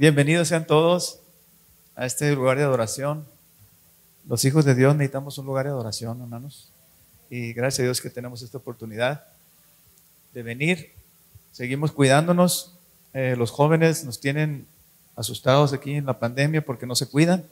Bienvenidos 0.00 0.48
sean 0.48 0.66
todos 0.66 1.20
a 1.94 2.06
este 2.06 2.34
lugar 2.34 2.56
de 2.56 2.64
adoración. 2.64 3.26
Los 4.26 4.42
hijos 4.46 4.64
de 4.64 4.74
Dios 4.74 4.96
necesitamos 4.96 5.36
un 5.36 5.44
lugar 5.44 5.66
de 5.66 5.72
adoración, 5.72 6.18
hermanos. 6.22 6.72
Y 7.28 7.52
gracias 7.52 7.80
a 7.80 7.82
Dios 7.82 8.00
que 8.00 8.08
tenemos 8.08 8.40
esta 8.40 8.56
oportunidad 8.56 9.26
de 10.32 10.42
venir. 10.42 10.92
Seguimos 11.52 11.92
cuidándonos. 11.92 12.78
Eh, 13.12 13.34
los 13.36 13.50
jóvenes 13.50 14.02
nos 14.06 14.18
tienen 14.20 14.66
asustados 15.16 15.74
aquí 15.74 15.92
en 15.92 16.06
la 16.06 16.18
pandemia 16.18 16.64
porque 16.64 16.86
no 16.86 16.94
se 16.94 17.06
cuidan, 17.06 17.44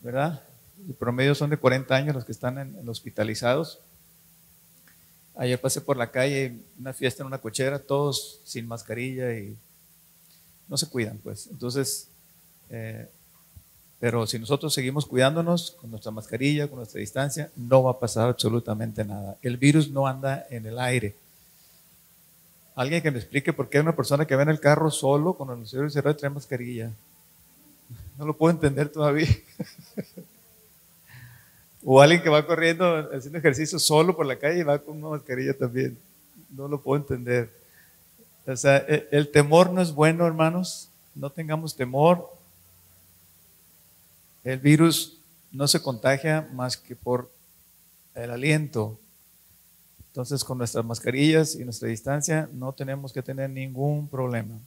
¿verdad? 0.00 0.42
El 0.88 0.94
promedio 0.94 1.34
son 1.34 1.50
de 1.50 1.58
40 1.58 1.94
años 1.94 2.14
los 2.14 2.24
que 2.24 2.32
están 2.32 2.56
en, 2.56 2.88
hospitalizados. 2.88 3.78
Ayer 5.36 5.60
pasé 5.60 5.82
por 5.82 5.98
la 5.98 6.10
calle, 6.10 6.60
una 6.78 6.94
fiesta 6.94 7.22
en 7.22 7.26
una 7.26 7.42
cochera, 7.42 7.78
todos 7.78 8.40
sin 8.42 8.66
mascarilla 8.66 9.34
y 9.34 9.54
no 10.72 10.78
se 10.78 10.88
cuidan, 10.88 11.18
pues. 11.18 11.48
Entonces, 11.48 12.08
eh, 12.70 13.06
pero 14.00 14.26
si 14.26 14.38
nosotros 14.38 14.72
seguimos 14.72 15.04
cuidándonos 15.04 15.72
con 15.72 15.90
nuestra 15.90 16.10
mascarilla, 16.10 16.66
con 16.66 16.78
nuestra 16.78 16.98
distancia, 16.98 17.50
no 17.56 17.82
va 17.82 17.90
a 17.90 18.00
pasar 18.00 18.30
absolutamente 18.30 19.04
nada. 19.04 19.36
El 19.42 19.58
virus 19.58 19.90
no 19.90 20.06
anda 20.06 20.46
en 20.48 20.64
el 20.64 20.78
aire. 20.78 21.14
Alguien 22.74 23.02
que 23.02 23.10
me 23.10 23.18
explique 23.18 23.52
por 23.52 23.68
qué 23.68 23.80
una 23.80 23.94
persona 23.94 24.26
que 24.26 24.34
va 24.34 24.44
en 24.44 24.48
el 24.48 24.60
carro 24.60 24.90
solo 24.90 25.34
con 25.34 25.60
el 25.60 25.68
cerebro 25.68 25.90
cerrado 25.90 26.16
trae 26.16 26.30
mascarilla. 26.30 26.90
No 28.18 28.24
lo 28.24 28.34
puedo 28.34 28.50
entender 28.50 28.88
todavía. 28.88 29.28
o 31.84 32.00
alguien 32.00 32.22
que 32.22 32.30
va 32.30 32.46
corriendo, 32.46 33.10
haciendo 33.14 33.38
ejercicio 33.38 33.78
solo 33.78 34.16
por 34.16 34.24
la 34.24 34.38
calle 34.38 34.60
y 34.60 34.62
va 34.62 34.78
con 34.78 34.96
una 34.96 35.10
mascarilla 35.10 35.52
también. 35.52 35.98
No 36.48 36.66
lo 36.66 36.80
puedo 36.80 36.98
entender. 36.98 37.61
O 38.46 38.56
sea, 38.56 38.78
e, 38.88 39.08
el 39.12 39.30
temor 39.30 39.70
no 39.70 39.80
es 39.80 39.92
bueno, 39.92 40.26
hermanos. 40.26 40.88
No 41.14 41.30
tengamos 41.30 41.76
temor. 41.76 42.30
El 44.44 44.58
virus 44.58 45.18
no 45.52 45.68
se 45.68 45.80
contagia 45.80 46.48
más 46.52 46.76
que 46.76 46.96
por 46.96 47.30
el 48.14 48.30
aliento. 48.30 48.98
Entonces, 50.08 50.44
con 50.44 50.58
nuestras 50.58 50.84
mascarillas 50.84 51.54
y 51.54 51.64
nuestra 51.64 51.88
distancia, 51.88 52.48
no 52.52 52.72
tenemos 52.72 53.12
que 53.12 53.22
tener 53.22 53.48
ningún 53.48 54.08
problema. 54.08 54.58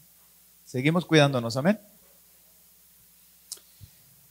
Seguimos 0.65 1.05
cuidándonos, 1.05 1.55
amén. 1.57 1.79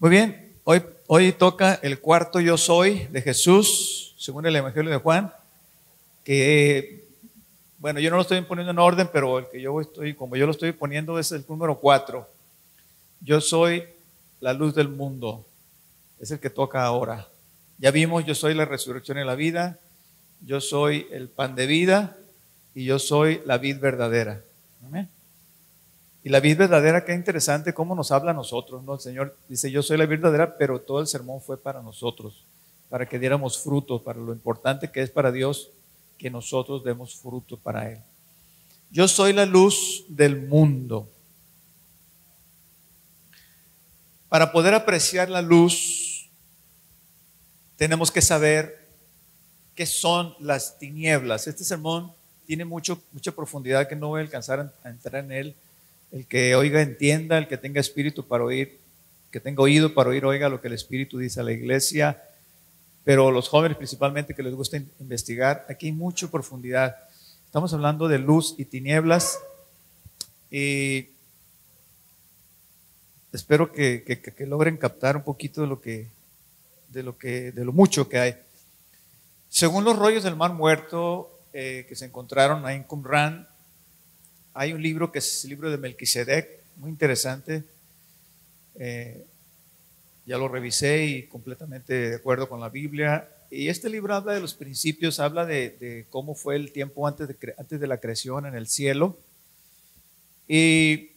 Muy 0.01 0.11
bien, 0.11 0.53
hoy, 0.65 0.83
hoy 1.07 1.33
toca 1.33 1.75
el 1.83 2.01
cuarto 2.01 2.41
yo 2.41 2.59
soy 2.59 3.07
de 3.13 3.23
Jesús, 3.23 4.15
según 4.19 4.45
el 4.47 4.57
Evangelio 4.57 4.91
de 4.91 4.97
Juan, 4.97 5.33
que 6.25 7.04
bueno, 7.85 8.01
yo 8.01 8.09
no 8.09 8.17
lo 8.17 8.23
estoy 8.23 8.41
poniendo 8.41 8.71
en 8.71 8.79
orden, 8.79 9.11
pero 9.13 9.41
el 9.41 9.47
que 9.51 9.61
yo 9.61 9.79
estoy, 9.79 10.15
como 10.15 10.37
yo 10.37 10.47
lo 10.47 10.53
estoy 10.53 10.73
poniendo, 10.73 11.19
es 11.19 11.33
el 11.33 11.45
número 11.47 11.79
cuatro. 11.79 12.27
Yo 13.21 13.43
soy 13.43 13.85
la 14.41 14.55
luz 14.55 14.75
del 14.75 14.89
mundo. 14.89 15.45
Es 16.19 16.31
el 16.31 16.41
que 16.41 16.49
toca 16.49 16.83
ahora. 16.83 17.29
Ya 17.77 17.91
vimos, 17.91 18.25
yo 18.25 18.35
soy 18.35 18.55
la 18.55 18.65
resurrección 18.65 19.19
y 19.19 19.25
la 19.25 19.35
vida. 19.35 19.79
Yo 20.41 20.63
soy 20.63 21.07
el 21.11 21.29
pan 21.29 21.55
de 21.55 21.67
vida 21.67 22.17
y 22.75 22.87
yo 22.87 22.99
soy 22.99 23.43
la 23.45 23.59
vid 23.59 23.79
verdadera. 23.81 24.41
Y 26.23 26.31
la 26.31 26.41
vid 26.41 26.57
verdadera, 26.57 27.05
qué 27.05 27.13
interesante 27.13 27.75
cómo 27.75 27.95
nos 27.95 28.11
habla 28.13 28.31
a 28.31 28.35
nosotros, 28.35 28.83
¿no? 28.83 28.95
El 28.95 29.01
Señor 29.01 29.37
dice, 29.47 29.71
yo 29.71 29.83
soy 29.83 29.99
la 29.99 30.07
verdadera, 30.07 30.57
pero 30.57 30.81
todo 30.81 31.01
el 31.01 31.07
sermón 31.07 31.43
fue 31.43 31.59
para 31.59 31.83
nosotros, 31.83 32.47
para 32.89 33.07
que 33.07 33.19
diéramos 33.19 33.59
frutos, 33.59 34.01
para 34.01 34.19
lo 34.21 34.33
importante 34.33 34.91
que 34.91 35.03
es 35.03 35.11
para 35.11 35.31
Dios 35.31 35.69
que 36.19 36.31
nosotros 36.31 36.85
demos 36.85 37.17
fruto 37.17 37.57
para 37.57 37.91
Él. 37.91 37.99
Yo 38.91 39.09
soy 39.09 39.33
la 39.33 39.47
luz 39.47 40.05
del 40.09 40.47
mundo. 40.47 41.11
Para 44.29 44.53
poder 44.53 44.75
apreciar 44.75 45.29
la 45.29 45.43
luz, 45.43 46.29
tenemos 47.77 48.11
que 48.11 48.21
saber 48.21 48.89
qué 49.75 49.87
son 49.87 50.35
las 50.41 50.79
tinieblas. 50.79 51.47
Este 51.47 51.65
sermón 51.65 52.13
tiene 52.47 52.65
mucho, 52.65 53.03
mucha 53.13 53.33
profundidad 53.33 53.89
que 53.89 53.97
no 53.97 54.09
voy 54.09 54.21
a 54.21 54.23
alcanzar 54.23 54.73
a 54.83 54.91
entrar 54.91 55.25
en 55.25 55.33
él. 55.33 55.55
El 56.13 56.27
que 56.27 56.55
oiga, 56.55 56.81
entienda, 56.81 57.39
el 57.39 57.49
que 57.49 57.59
tenga 57.59 57.81
espíritu 57.81 58.27
para 58.27 58.45
oír, 58.45 58.79
que 59.33 59.41
tenga 59.41 59.63
oído 59.63 59.93
para 59.95 60.11
oír, 60.11 60.25
oiga 60.25 60.49
lo 60.49 60.61
que 60.61 60.69
el 60.69 60.75
Espíritu 60.75 61.19
dice 61.19 61.41
a 61.41 61.43
la 61.43 61.51
iglesia 61.51 62.23
pero 63.05 63.31
los 63.31 63.49
jóvenes 63.49 63.77
principalmente 63.77 64.35
que 64.35 64.43
les 64.43 64.55
gusta 64.55 64.79
investigar, 64.99 65.67
aquí 65.69 65.87
hay 65.87 65.93
mucha 65.93 66.29
profundidad. 66.29 66.97
Estamos 67.45 67.73
hablando 67.75 68.09
de 68.09 68.19
luz 68.19 68.55
y 68.57 68.65
tinieblas 68.65 69.39
y 70.51 71.09
espero 73.33 73.71
que, 73.73 74.23
logren 74.47 74.79
captar 74.79 75.17
un 75.17 75.23
poquito 75.23 75.61
de 75.61 75.67
lo 75.67 75.81
que, 75.81 76.09
de 76.89 77.03
lo 77.03 77.19
que, 77.19 77.53
de 77.53 77.65
lo 77.65 77.73
mucho 77.73 78.09
que 78.09 78.19
hay. 78.19 78.37
Según 79.51 79.85
los 79.85 79.97
rollos 79.97 80.25
del 80.25 80.37
Mar 80.37 80.55
Muerto 80.55 81.31
eh, 81.53 81.85
que 81.89 81.95
se 81.95 82.07
encontraron 82.07 82.65
ahí 82.65 82.77
en 82.77 82.85
Qumran, 82.85 83.47
hay 84.55 84.73
un 84.73 84.83
libro 84.83 85.13
que 85.13 85.19
es 85.19 85.45
el 85.45 85.51
libro 85.51 85.71
de 85.71 85.79
Melquisedec, 85.79 86.49
muy 86.77 86.91
interesante. 86.91 87.65
Eh, 88.77 89.25
ya 90.27 90.39
lo 90.39 90.49
revisé 90.49 91.05
y 91.05 91.27
completamente 91.27 92.11
de 92.11 92.17
acuerdo 92.17 92.49
con 92.49 92.61
la 92.61 92.69
Biblia. 92.69 93.29
Y 93.51 93.69
este 93.69 93.91
libro 93.91 94.15
habla 94.15 94.35
de 94.35 94.41
los 94.41 94.55
principios, 94.55 95.21
habla 95.21 95.45
de, 95.45 96.07
cómo 96.11 96.35
fue 96.35 96.57
el 96.57 96.73
tiempo 96.73 97.07
antes 97.07 97.29
de, 97.29 97.55
antes 97.59 97.79
de 97.79 97.87
la 97.87 97.99
creación 97.99 98.47
en 98.47 98.55
el 98.55 98.67
cielo. 98.67 99.19
Y 100.49 101.13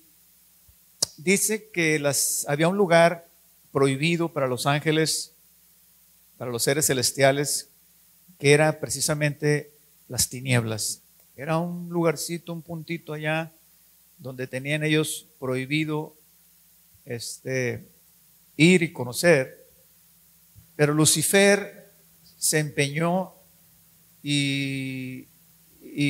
dice 1.18 1.70
que 1.70 2.02
había 2.48 2.68
un 2.68 2.78
lugar 2.78 3.28
prohibido 3.72 4.30
para 4.30 4.48
los 4.48 4.66
ángeles, 4.66 5.34
para 6.38 6.52
los 6.52 6.64
seres 6.64 6.88
celestiales, 6.88 7.70
que 8.40 8.52
era 8.52 8.80
precisamente 8.80 9.72
las 10.08 10.30
tinieblas. 10.30 11.02
Era 11.36 11.58
un 11.58 11.90
lugarcito, 11.90 12.54
un 12.54 12.62
puntito 12.62 13.14
allá, 13.14 13.52
donde 14.18 14.48
tenían 14.48 14.84
ellos 14.84 15.28
prohibido 15.40 16.16
este, 17.06 17.86
ir 18.58 18.84
y 18.84 18.92
conocer. 18.92 19.66
Pero 20.76 20.94
Lucifer 20.94 21.92
se 22.38 22.60
empeñó 22.60 23.34
y, 24.22 25.28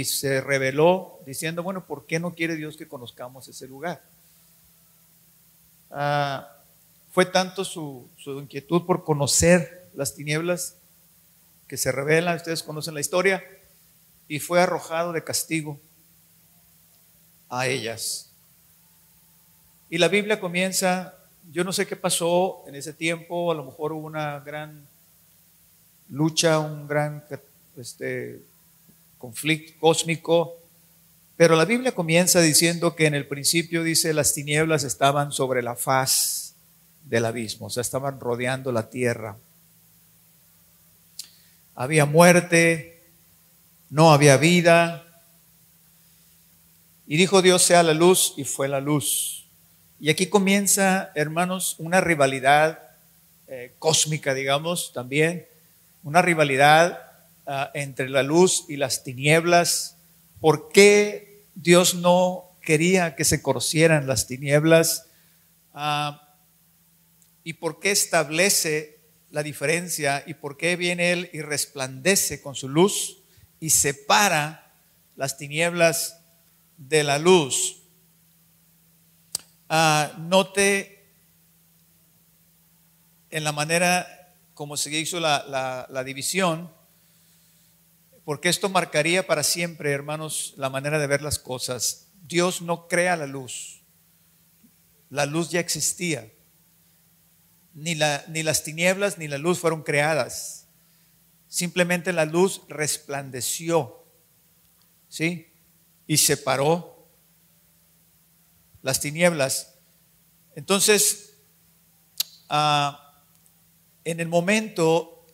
se 0.06 0.41
reveló 0.41 1.19
diciendo, 1.25 1.63
bueno, 1.63 1.85
¿por 1.85 2.06
qué 2.06 2.19
no 2.19 2.34
quiere 2.34 2.56
Dios 2.56 2.75
que 2.75 2.88
conozcamos 2.88 3.47
ese 3.47 3.68
lugar? 3.68 4.02
Ah, 5.91 6.52
fue 7.12 7.25
tanto 7.25 7.63
su, 7.63 8.09
su, 8.18 8.40
inquietud 8.40 8.85
por 8.85 9.03
conocer 9.03 9.90
las 9.94 10.14
tinieblas 10.14 10.75
que 11.68 11.78
se 11.78 11.91
revelan, 11.91 12.35
ustedes 12.35 12.64
conocen 12.64 12.94
la 12.94 13.00
historia, 13.00 13.44
y 14.28 14.40
fue 14.40 14.62
arrojado 14.62 15.14
de 15.14 15.24
castigo 15.24 15.79
a 17.50 17.68
ellas. 17.68 18.31
Y 19.90 19.97
la 19.97 20.09
Biblia 20.09 20.40
comienza 20.40 21.16
yo 21.52 21.63
no 21.63 21.72
sé 21.72 21.88
qué 21.88 21.96
pasó 21.96 22.63
en 22.68 22.75
ese 22.75 22.94
tiempo, 22.94 23.52
a 23.52 23.56
lo 23.56 23.63
mejor 23.63 23.94
hubo 23.94 24.06
una 24.06 24.40
gran 24.40 24.88
lucha, 26.09 26.59
un 26.59 26.88
gran 26.88 27.24
este, 27.78 28.41
conflicto 29.18 29.74
cósmico, 29.80 30.56
pero 31.35 31.56
la 31.56 31.66
Biblia 31.66 31.94
comienza 31.94 32.41
diciendo 32.41 32.96
que 32.96 33.06
en 33.06 33.13
el 33.13 33.28
principio 33.28 33.84
dice 33.84 34.13
las 34.13 34.34
tinieblas 34.34 34.84
estaban 34.84 35.31
sobre 35.31 35.62
la 35.62 35.75
faz 35.75 36.56
del 37.06 37.25
abismo, 37.25 37.68
o 37.68 37.69
sea, 37.69 37.81
estaban 37.81 38.19
rodeando 38.19 38.72
la 38.72 38.90
tierra. 38.90 39.38
Había 41.75 42.06
muerte, 42.06 43.03
no 43.90 44.12
había 44.12 44.38
vida. 44.38 45.06
Y 47.06 47.18
dijo 47.18 47.41
Dios 47.41 47.62
sea 47.62 47.84
la 47.84 47.94
luz 47.94 48.34
y 48.35 48.43
fue 48.43 48.67
la 48.67 48.82
luz. 48.82 49.36
Y 49.99 50.11
aquí 50.11 50.28
comienza, 50.28 51.11
hermanos, 51.16 51.76
una 51.79 52.02
rivalidad 52.02 52.79
eh, 53.47 53.73
cósmica, 53.79 54.35
digamos, 54.35 54.94
también, 54.94 55.47
una 56.03 56.22
rivalidad 56.22 57.02
ah, 57.47 57.72
entre 57.73 58.08
la 58.08 58.22
luz 58.22 58.66
y 58.70 58.76
las 58.76 59.03
tinieblas. 59.03 59.96
¿Por 60.40 60.70
qué 60.70 61.46
Dios 61.55 61.96
no 61.96 62.46
quería 62.61 63.16
que 63.16 63.26
se 63.26 63.41
conocieran 63.41 64.05
las 64.05 64.28
tinieblas? 64.28 65.08
Ah, 65.73 66.35
¿Y 67.43 67.53
por 67.53 67.79
qué 67.79 67.90
establece 67.90 69.00
la 69.32 69.41
diferencia? 69.41 70.23
¿Y 70.28 70.35
por 70.35 70.58
qué 70.58 70.76
viene 70.76 71.11
Él 71.11 71.32
y 71.34 71.41
resplandece 71.41 72.40
con 72.40 72.53
su 72.53 72.70
luz 72.70 73.17
y 73.59 73.72
separa 73.72 74.76
las 75.16 75.38
tinieblas 75.38 76.20
de 76.78 77.03
la 77.03 77.17
luz? 77.17 77.86
Ah, 79.69 80.14
note 80.17 80.97
en 83.29 83.43
la 83.43 83.52
manera 83.52 84.08
como 84.53 84.78
se 84.78 84.90
hizo 84.97 85.19
la, 85.19 86.03
división, 86.05 86.72
porque 88.23 88.49
esto 88.49 88.69
marcaría 88.69 89.28
para 89.28 89.43
siempre, 89.43 89.91
hermanos, 89.91 90.53
la 90.58 90.69
manera 90.69 90.99
de 90.99 91.08
ver 91.08 91.22
las 91.22 91.37
cosas. 91.37 92.08
Dios 92.23 92.61
no 92.61 92.87
crea 92.87 93.16
la 93.16 93.28
luz. 93.28 93.84
la 95.09 95.25
luz 95.25 95.52
ya 95.52 95.59
existía. 95.59 96.31
Ni, 97.73 97.93
la, 97.93 98.25
ni 98.29 98.41
las 98.41 98.64
tinieblas 98.64 99.17
ni 99.19 99.28
la 99.28 99.37
luz 99.37 99.59
fueron 99.59 99.84
creadas. 99.84 100.67
Simplemente 101.47 102.11
la 102.11 102.25
luz 102.25 102.61
resplandeció. 102.67 104.03
¿Sí? 105.08 105.53
Y 106.08 106.17
separó 106.17 106.97
las 108.82 109.00
tinieblas. 109.00 109.76
Entonces, 110.56 111.34
ah, 112.50 113.24
en 114.03 114.20
el 114.20 114.28
momento, 114.28 115.26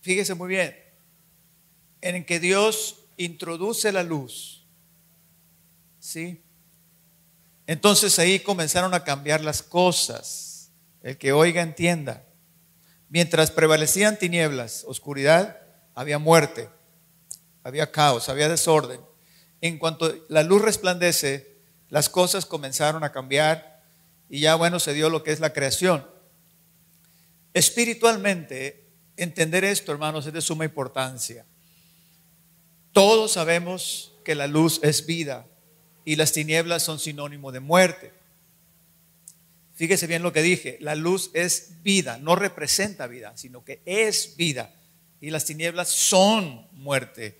fíjese 0.00 0.34
muy 0.34 0.48
bien, 0.48 0.76
en 2.00 2.16
el 2.16 2.26
que 2.26 2.40
Dios 2.40 3.06
introduce 3.16 3.92
la 3.92 4.02
luz, 4.02 4.66
¿sí? 5.98 6.42
Entonces 7.66 8.18
ahí 8.18 8.40
comenzaron 8.40 8.92
a 8.94 9.04
cambiar 9.04 9.40
las 9.40 9.62
cosas. 9.62 10.70
El 11.02 11.18
que 11.18 11.32
oiga 11.32 11.62
entienda. 11.62 12.24
Mientras 13.08 13.50
prevalecían 13.50 14.18
tinieblas, 14.18 14.84
oscuridad, 14.86 15.58
había 15.94 16.18
muerte, 16.18 16.68
había 17.62 17.90
caos, 17.90 18.28
había 18.28 18.48
desorden. 18.48 19.00
En 19.60 19.78
cuanto 19.78 20.14
la 20.28 20.42
luz 20.42 20.62
resplandece, 20.62 21.53
las 21.94 22.08
cosas 22.08 22.44
comenzaron 22.44 23.04
a 23.04 23.12
cambiar 23.12 23.80
y 24.28 24.40
ya 24.40 24.56
bueno 24.56 24.80
se 24.80 24.94
dio 24.94 25.10
lo 25.10 25.22
que 25.22 25.30
es 25.30 25.38
la 25.38 25.52
creación. 25.52 26.04
Espiritualmente, 27.52 28.88
entender 29.16 29.62
esto, 29.62 29.92
hermanos, 29.92 30.26
es 30.26 30.32
de 30.32 30.40
suma 30.40 30.64
importancia. 30.64 31.46
Todos 32.90 33.30
sabemos 33.30 34.12
que 34.24 34.34
la 34.34 34.48
luz 34.48 34.80
es 34.82 35.06
vida 35.06 35.46
y 36.04 36.16
las 36.16 36.32
tinieblas 36.32 36.82
son 36.82 36.98
sinónimo 36.98 37.52
de 37.52 37.60
muerte. 37.60 38.12
Fíjese 39.74 40.08
bien 40.08 40.24
lo 40.24 40.32
que 40.32 40.42
dije, 40.42 40.78
la 40.80 40.96
luz 40.96 41.30
es 41.32 41.80
vida, 41.84 42.18
no 42.18 42.34
representa 42.34 43.06
vida, 43.06 43.36
sino 43.36 43.64
que 43.64 43.82
es 43.84 44.34
vida. 44.34 44.74
Y 45.20 45.30
las 45.30 45.44
tinieblas 45.44 45.90
son 45.90 46.66
muerte. 46.72 47.38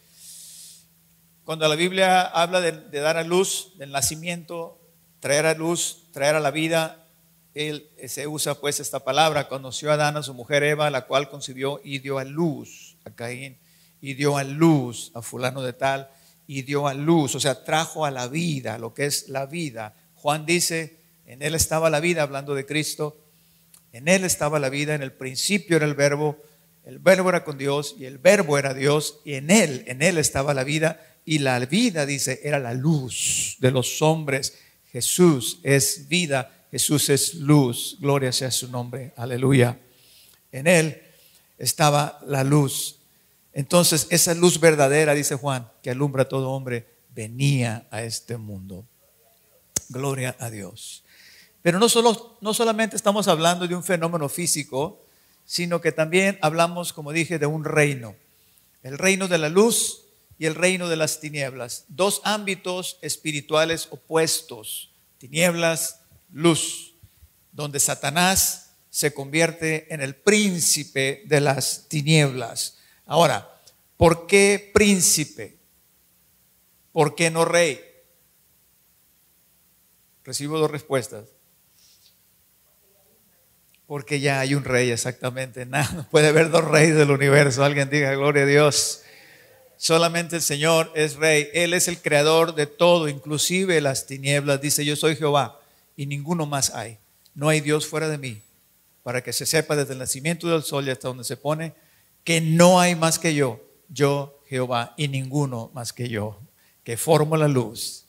Cuando 1.45 1.69
la 1.69 1.75
Biblia 1.75 2.23
habla 2.23 2.63
de, 2.63 3.01
dar 3.01 3.19
a 3.19 3.23
luz, 3.23 3.73
del 3.77 3.93
nacimiento, 3.93 4.81
traer 5.21 5.45
a 5.45 5.53
luz, 5.53 6.05
traer 6.11 6.37
a 6.37 6.41
la 6.41 6.51
vida, 6.51 7.07
él, 7.53 7.91
se 8.09 8.27
usa 8.27 8.55
pues 8.55 8.81
esta 8.81 9.01
palabra. 9.01 9.47
Conoció 9.47 9.91
a 9.91 9.95
Adán, 9.95 10.17
a 10.17 10.23
su 10.23 10.33
mujer 10.33 10.63
Eva, 10.63 10.89
la 10.89 11.05
cual 11.05 11.29
concibió 11.29 11.83
y 11.85 11.99
dio 11.99 12.19
a 12.19 12.25
luz 12.25 12.97
a 13.05 13.11
Caín, 13.11 13.59
y 14.01 14.15
dio 14.15 14.39
a 14.39 14.45
luz 14.45 15.13
a 15.15 15.21
fulano 15.21 15.61
de 15.61 15.75
tal, 15.75 16.09
y 16.47 16.63
dio 16.63 16.89
a 16.89 16.95
luz, 16.95 17.35
o 17.35 17.41
sea, 17.41 17.63
trajo 17.63 18.07
a 18.07 18.11
la 18.11 18.27
vida, 18.27 18.79
lo 18.79 18.95
que 18.95 19.05
es 19.05 19.29
la 19.29 19.45
vida. 19.45 19.95
Juan 20.15 20.47
dice, 20.47 20.99
en 21.27 21.43
Él 21.43 21.55
estaba 21.55 21.91
la 21.91 22.01
vida, 22.01 22.23
hablando 22.23 22.55
de 22.55 22.65
Cristo. 22.65 23.21
En 23.93 24.09
Él 24.09 24.25
estaba 24.25 24.59
la 24.59 24.71
vida, 24.71 24.95
en 24.95 25.03
el 25.03 25.13
principio 25.13 25.77
era 25.77 25.85
el 25.85 25.95
verbo, 25.95 26.39
el 26.87 27.01
verbo 27.01 27.29
era 27.29 27.45
con 27.45 27.59
Dios 27.59 27.97
y 27.99 28.07
el 28.07 28.17
verbo 28.17 28.57
era 28.57 28.73
Dios 28.73 29.21
y 29.27 29.35
en 29.35 29.51
Él, 29.51 29.85
en 29.87 30.01
Él 30.01 30.17
estaba 30.17 30.55
la 30.55 30.65
vida 30.65 31.14
y 31.25 31.39
la 31.39 31.59
vida, 31.61 32.07
dice, 32.07 32.41
era 32.43 32.59
la 32.59 32.75
luz 32.75 33.57
de 33.59 33.71
los 33.71 34.03
hombres. 34.03 34.59
Jesús 34.93 35.59
es 35.63 36.09
vida, 36.09 36.67
Jesús 36.71 37.09
es 37.09 37.35
luz, 37.35 37.97
gloria 38.01 38.33
sea 38.33 38.51
su 38.51 38.69
nombre, 38.69 39.13
aleluya. 39.17 39.79
En 40.53 40.67
Él 40.67 41.01
estaba 41.59 42.21
la 42.27 42.45
luz. 42.45 42.99
Entonces, 43.53 44.07
esa 44.11 44.35
luz 44.35 44.61
verdadera, 44.61 45.15
dice 45.15 45.37
Juan, 45.37 45.71
que 45.83 45.91
alumbra 45.91 46.25
a 46.25 46.29
todo 46.29 46.51
hombre, 46.51 46.87
venía 47.15 47.87
a 47.91 48.03
este 48.03 48.37
mundo. 48.37 48.85
Gloria 49.89 50.37
a 50.39 50.51
Dios. 50.51 51.05
Pero 51.63 51.79
no, 51.79 51.89
solo, 51.89 52.37
no 52.41 52.53
solamente 52.53 52.97
estamos 52.97 53.29
hablando 53.29 53.67
de 53.67 53.75
un 53.75 53.83
fenómeno 53.83 54.29
físico, 54.29 55.01
sino 55.47 55.81
que 55.81 55.93
también 55.93 56.39
hablamos, 56.43 56.93
como 56.93 57.13
dije, 57.13 57.39
de 57.39 57.47
un 57.47 57.65
reino. 57.65 58.15
El 58.83 58.99
reino 58.99 59.29
de 59.29 59.39
la 59.39 59.49
luz 59.49 60.04
y 60.39 60.47
el 60.47 60.55
reino 60.55 60.89
de 60.89 60.97
las 60.97 61.21
tinieblas. 61.21 61.85
Dos 61.89 62.21
ámbitos 62.25 62.99
espirituales 63.03 63.89
opuestos. 63.91 64.93
Tinieblas, 65.19 66.01
luz. 66.33 66.95
Donde 67.53 67.81
Satanás 67.81 68.75
se 68.91 69.13
convierte 69.13 69.93
en 69.93 70.01
el 70.01 70.15
príncipe 70.15 71.23
de 71.27 71.41
las 71.41 71.89
tinieblas. 71.89 72.79
Ahora, 73.07 73.61
¿por 73.97 74.27
qué 74.27 74.71
príncipe? 74.73 75.59
¿Por 76.93 77.15
qué 77.15 77.31
no 77.31 77.45
rey? 77.45 77.81
Recibo 80.25 80.59
dos 80.59 80.71
respuestas. 80.71 81.27
Porque 83.87 84.21
ya 84.21 84.41
hay 84.41 84.55
un 84.55 84.65
rey, 84.65 84.91
exactamente. 84.91 85.67
Nada, 85.67 86.09
puede 86.11 86.29
haber 86.29 86.51
dos 86.51 86.65
reyes 86.65 86.97
del 86.97 87.11
universo. 87.11 87.65
Alguien 87.65 87.91
diga, 87.91 88.15
gloria 88.15 88.45
a 88.45 88.47
Dios. 88.47 89.03
Solamente 89.77 90.37
el 90.37 90.43
Señor 90.43 90.91
es 90.95 91.17
rey. 91.17 91.49
Él 91.53 91.75
es 91.75 91.89
el 91.89 92.01
creador 92.01 92.55
de 92.55 92.67
todo, 92.67 93.09
inclusive 93.09 93.81
las 93.81 94.07
tinieblas. 94.07 94.61
Dice, 94.61 94.85
yo 94.85 94.97
soy 94.97 95.17
Jehová 95.17 95.61
y 95.97 96.07
ninguno 96.07 96.47
más 96.47 96.71
hay. 96.75 96.99
No 97.35 97.49
hay 97.49 97.61
Dios 97.61 97.87
fuera 97.87 98.09
de 98.09 98.19
mí. 98.19 98.43
Para 99.03 99.23
que 99.23 99.33
se 99.33 99.45
sepa 99.45 99.77
desde 99.77 99.93
el 99.93 99.99
nacimiento 99.99 100.49
del 100.49 100.63
sol 100.63 100.87
y 100.87 100.91
hasta 100.91 101.09
donde 101.09 101.25
se 101.25 101.37
pone, 101.37 101.75
que 102.23 102.41
no 102.41 102.81
hay 102.81 102.95
más 102.95 103.19
que 103.19 103.35
yo. 103.35 103.61
Yo, 103.89 104.41
Jehová, 104.49 104.95
y 104.97 105.09
ninguno 105.09 105.71
más 105.75 105.93
que 105.93 106.09
yo. 106.09 106.41
Que 106.83 106.97
formo 106.97 107.37
la 107.37 107.49
luz 107.49 108.07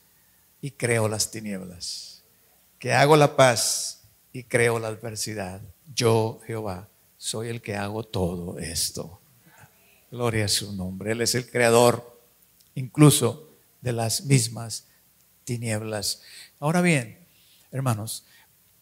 y 0.61 0.71
creo 0.71 1.07
las 1.07 1.31
tinieblas. 1.31 2.23
Que 2.79 2.93
hago 2.93 3.17
la 3.17 3.35
paz 3.35 4.03
y 4.31 4.43
creo 4.43 4.79
la 4.79 4.87
adversidad. 4.87 5.61
Yo, 5.93 6.39
Jehová, 6.45 6.89
soy 7.17 7.49
el 7.49 7.61
que 7.61 7.75
hago 7.75 8.03
todo 8.03 8.59
esto. 8.59 9.19
Gloria 10.11 10.45
a 10.45 10.49
su 10.49 10.73
nombre. 10.73 11.11
Él 11.11 11.21
es 11.21 11.35
el 11.35 11.49
creador 11.49 12.21
incluso 12.75 13.49
de 13.81 13.93
las 13.93 14.25
mismas 14.25 14.87
tinieblas. 15.43 16.21
Ahora 16.59 16.81
bien, 16.81 17.19
hermanos, 17.71 18.25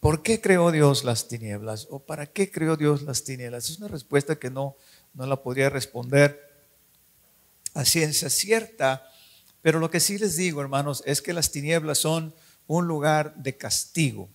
¿por 0.00 0.22
qué 0.22 0.40
creó 0.40 0.70
Dios 0.70 1.04
las 1.04 1.28
tinieblas? 1.28 1.86
¿O 1.90 2.00
para 2.00 2.26
qué 2.26 2.50
creó 2.50 2.76
Dios 2.76 3.02
las 3.02 3.24
tinieblas? 3.24 3.70
Es 3.70 3.78
una 3.78 3.88
respuesta 3.88 4.36
que 4.36 4.50
no, 4.50 4.76
no 5.14 5.26
la 5.26 5.42
podría 5.42 5.70
responder 5.70 6.40
a 7.74 7.84
ciencia 7.84 8.30
cierta, 8.30 9.08
pero 9.62 9.78
lo 9.78 9.90
que 9.90 10.00
sí 10.00 10.18
les 10.18 10.36
digo, 10.36 10.60
hermanos, 10.60 11.02
es 11.06 11.22
que 11.22 11.32
las 11.32 11.50
tinieblas 11.50 11.98
son 11.98 12.34
un 12.66 12.86
lugar 12.86 13.34
de 13.36 13.56
castigo. 13.56 14.28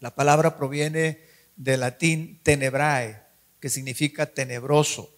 La 0.00 0.14
palabra 0.14 0.56
proviene 0.56 1.24
del 1.56 1.80
latín 1.80 2.40
tenebrae, 2.42 3.22
que 3.60 3.68
significa 3.68 4.26
tenebroso. 4.26 5.17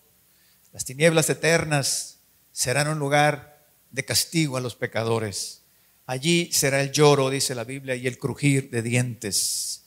Las 0.73 0.85
tinieblas 0.85 1.29
eternas 1.31 2.21
serán 2.53 2.89
un 2.89 2.99
lugar 2.99 3.67
de 3.91 4.05
castigo 4.05 4.57
a 4.57 4.61
los 4.61 4.77
pecadores. 4.77 5.63
Allí 6.07 6.51
será 6.53 6.81
el 6.81 6.93
lloro, 6.93 7.31
dice 7.31 7.55
la 7.55 7.65
Biblia, 7.65 7.95
y 7.95 8.07
el 8.07 8.19
crujir 8.19 8.71
de 8.71 8.83
dientes. 8.83 9.85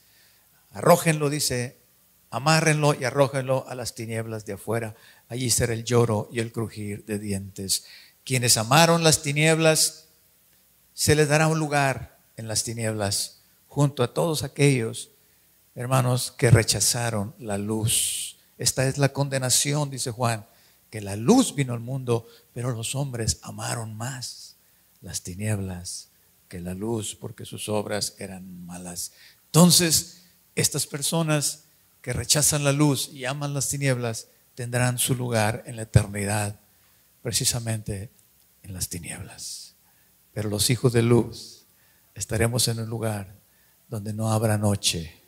Arrójenlo, 0.70 1.30
dice, 1.30 1.78
amárrenlo 2.30 2.94
y 2.94 3.04
arrójenlo 3.04 3.66
a 3.68 3.74
las 3.74 3.94
tinieblas 3.94 4.44
de 4.44 4.54
afuera. 4.54 4.94
Allí 5.28 5.50
será 5.50 5.72
el 5.72 5.84
lloro 5.84 6.28
y 6.32 6.40
el 6.40 6.52
crujir 6.52 7.04
de 7.04 7.18
dientes. 7.18 7.84
Quienes 8.24 8.56
amaron 8.56 9.04
las 9.04 9.22
tinieblas, 9.22 10.08
se 10.94 11.14
les 11.14 11.28
dará 11.28 11.48
un 11.48 11.58
lugar 11.58 12.18
en 12.36 12.48
las 12.48 12.64
tinieblas 12.64 13.42
junto 13.66 14.02
a 14.02 14.14
todos 14.14 14.44
aquellos, 14.44 15.10
hermanos, 15.74 16.32
que 16.32 16.50
rechazaron 16.50 17.34
la 17.38 17.58
luz. 17.58 18.38
Esta 18.56 18.86
es 18.86 18.98
la 18.98 19.12
condenación, 19.12 19.90
dice 19.90 20.10
Juan, 20.10 20.46
que 20.94 21.00
la 21.00 21.16
luz 21.16 21.56
vino 21.56 21.72
al 21.72 21.80
mundo, 21.80 22.24
pero 22.52 22.70
los 22.70 22.94
hombres 22.94 23.40
amaron 23.42 23.96
más 23.96 24.54
las 25.00 25.22
tinieblas 25.22 26.10
que 26.46 26.60
la 26.60 26.72
luz, 26.72 27.16
porque 27.16 27.44
sus 27.44 27.68
obras 27.68 28.14
eran 28.20 28.64
malas. 28.64 29.10
Entonces, 29.46 30.22
estas 30.54 30.86
personas 30.86 31.64
que 32.00 32.12
rechazan 32.12 32.62
la 32.62 32.70
luz 32.70 33.10
y 33.12 33.24
aman 33.24 33.54
las 33.54 33.70
tinieblas 33.70 34.28
tendrán 34.54 34.98
su 34.98 35.16
lugar 35.16 35.64
en 35.66 35.74
la 35.74 35.82
eternidad, 35.82 36.60
precisamente 37.22 38.12
en 38.62 38.72
las 38.72 38.88
tinieblas. 38.88 39.74
Pero 40.32 40.48
los 40.48 40.70
hijos 40.70 40.92
de 40.92 41.02
luz 41.02 41.66
estaremos 42.14 42.68
en 42.68 42.78
un 42.78 42.88
lugar 42.88 43.34
donde 43.88 44.12
no 44.12 44.30
habrá 44.30 44.58
noche, 44.58 45.20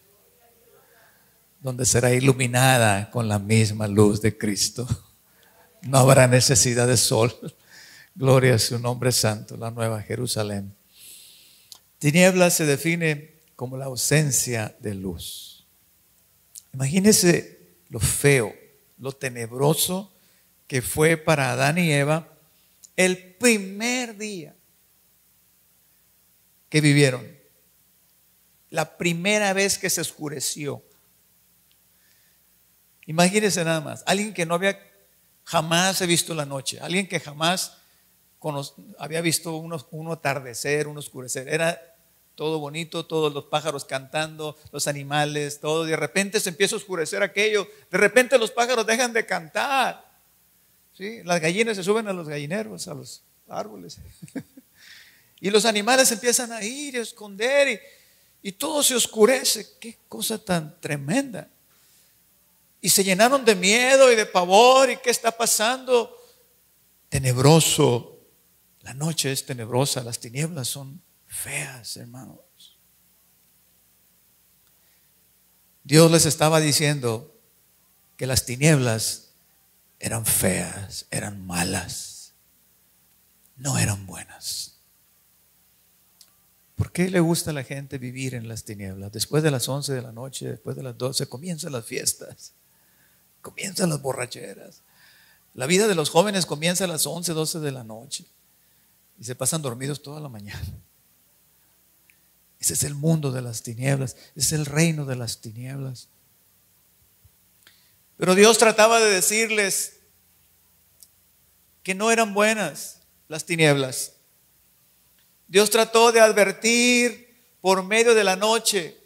donde 1.61 1.85
será 1.85 2.15
iluminada 2.15 3.11
con 3.11 3.27
la 3.27 3.41
misma 3.41 3.89
luz 3.89 4.23
de 4.23 4.39
Cristo. 4.39 4.87
No 5.89 5.99
habrá 5.99 6.27
necesidad 6.27 6.87
de 6.87 6.97
sol. 6.97 7.35
Gloria 8.15 8.55
a 8.55 8.59
su 8.59 8.79
nombre 8.79 9.13
santo, 9.13 9.57
la 9.57 9.71
nueva 9.71 10.03
Jerusalén. 10.03 10.75
Tinieblas 11.99 12.55
se 12.55 12.67
define 12.67 13.37
como 13.57 13.77
la 13.77 13.87
ausencia 13.87 14.75
de 14.81 14.95
luz. 14.95 15.67
Imagínese 16.73 17.77
lo 17.89 18.01
feo, 18.01 18.55
lo 18.99 19.13
tenebroso 19.13 20.13
que 20.67 20.83
fue 20.83 21.17
para 21.17 21.53
Adán 21.53 21.79
y 21.79 21.93
Eva 21.93 22.29
el 22.97 23.35
primer 23.37 24.17
día 24.17 24.57
que 26.69 26.81
vivieron 26.81 27.37
la 28.71 28.97
primera 28.97 29.53
vez 29.53 29.79
que 29.79 29.91
se 29.91 30.01
oscureció. 30.01 30.83
Imagínense 33.07 33.65
nada 33.65 33.81
más, 33.81 34.03
alguien 34.07 34.35
que 34.35 34.45
no 34.45 34.55
había 34.55 34.79
jamás 35.47 36.07
visto 36.07 36.35
la 36.35 36.45
noche, 36.45 36.79
alguien 36.81 37.09
que 37.09 37.21
jamás 37.21 37.79
había 38.99 39.21
visto 39.23 39.57
un 39.57 40.13
atardecer, 40.13 40.87
un 40.87 40.99
oscurecer. 40.99 41.49
Era 41.49 41.81
todo 42.35 42.59
bonito, 42.59 43.07
todos 43.07 43.33
los 43.33 43.45
pájaros 43.45 43.85
cantando, 43.85 44.57
los 44.71 44.87
animales, 44.87 45.59
todo. 45.59 45.85
De 45.85 45.97
repente 45.97 46.39
se 46.39 46.51
empieza 46.51 46.77
a 46.77 46.79
oscurecer 46.79 47.23
aquello. 47.23 47.67
De 47.91 47.99
repente 47.99 48.39
los 48.39 48.51
pájaros 48.51 48.87
dejan 48.87 49.13
de 49.13 49.25
cantar. 49.25 50.05
¿sí? 50.93 51.23
Las 51.25 51.41
gallinas 51.41 51.77
se 51.77 51.83
suben 51.83 52.07
a 52.09 52.13
los 52.13 52.29
gallineros, 52.29 52.87
a 52.89 52.95
los 52.95 53.23
árboles. 53.49 53.99
y 55.41 55.51
los 55.51 55.65
animales 55.65 56.13
empiezan 56.13 56.53
a 56.53 56.63
ir, 56.63 56.99
a 56.99 57.03
esconder 57.03 57.81
y 58.43 58.53
todo 58.53 58.83
se 58.83 58.95
oscurece. 58.95 59.79
Qué 59.81 59.99
cosa 60.09 60.39
tan 60.39 60.79
tremenda. 60.81 61.49
Y 62.87 62.91
se 62.91 63.03
llenaron 63.03 63.45
de 63.45 63.57
miedo 63.57 64.13
y 64.13 64.15
de 64.15 64.27
pavor. 64.27 64.91
¿Y 64.91 64.99
qué 64.99 65.11
está 65.11 65.33
pasando? 65.33 66.17
Tenebroso 67.09 68.17
la 68.87 68.95
noche 68.95 69.33
es 69.33 69.45
tenebrosa, 69.45 70.05
las 70.05 70.21
tinieblas 70.21 70.69
son 70.69 71.03
feas, 71.27 71.97
hermanos. 71.97 72.79
Dios 75.83 76.09
les 76.09 76.25
estaba 76.25 76.61
diciendo 76.61 77.37
que 78.17 78.29
las 78.29 78.47
tinieblas 78.47 79.33
eran 79.99 80.25
feas, 80.25 81.09
eran 81.11 81.45
malas, 81.45 82.35
no 83.57 83.77
eran 83.77 84.07
buenas. 84.07 84.79
¿Por 86.77 86.93
qué 86.93 87.11
le 87.11 87.19
gusta 87.19 87.51
a 87.51 87.55
la 87.55 87.65
gente 87.65 87.99
vivir 87.99 88.37
en 88.37 88.47
las 88.47 88.63
tinieblas? 88.63 89.11
Después 89.11 89.43
de 89.43 89.51
las 89.51 89.69
11 89.69 89.95
de 89.95 90.03
la 90.03 90.13
noche, 90.13 90.47
después 90.47 90.77
de 90.77 90.85
las 90.85 90.97
12, 90.97 91.27
comienzan 91.29 91.73
las 91.73 91.85
fiestas, 91.85 92.53
comienzan 93.47 93.91
las 93.91 94.03
borracheras. 94.03 94.83
La 95.55 95.67
vida 95.67 95.87
de 95.87 95.95
los 95.95 96.11
jóvenes 96.11 96.47
comienza 96.47 96.83
a 96.83 96.89
las 96.89 97.07
11, 97.07 97.33
12 97.33 97.61
de 97.61 97.71
la 97.71 97.85
noche 97.85 98.25
y 99.21 99.25
se 99.25 99.37
pasan 99.37 99.63
dormidos 99.63 100.03
toda 100.03 100.21
la 100.21 100.29
mañana. 100.29 100.67
Ese 102.59 102.75
es 102.75 102.83
el 102.83 102.97
mundo 102.97 103.31
de 103.31 103.43
las 103.43 103.63
tinieblas, 103.63 104.17
es 104.35 104.51
el 104.51 104.67
reino 104.67 105.05
de 105.05 105.15
las 105.15 105.41
tinieblas. 105.41 106.09
Pero 108.17 108.35
Dios 108.35 108.59
trataba 108.59 108.99
de 108.99 109.11
decirles 109.11 110.01
que 111.85 111.95
no 111.95 112.11
eran 112.11 112.35
buenas 112.35 113.03
las 113.29 113.45
tinieblas. 113.45 114.15
Dios 115.47 115.71
trató 115.71 116.11
de 116.11 116.21
advertir 116.21 117.45
por 117.61 117.85
medio 117.85 118.13
de 118.13 118.25
la 118.25 118.35
noche, 118.35 118.99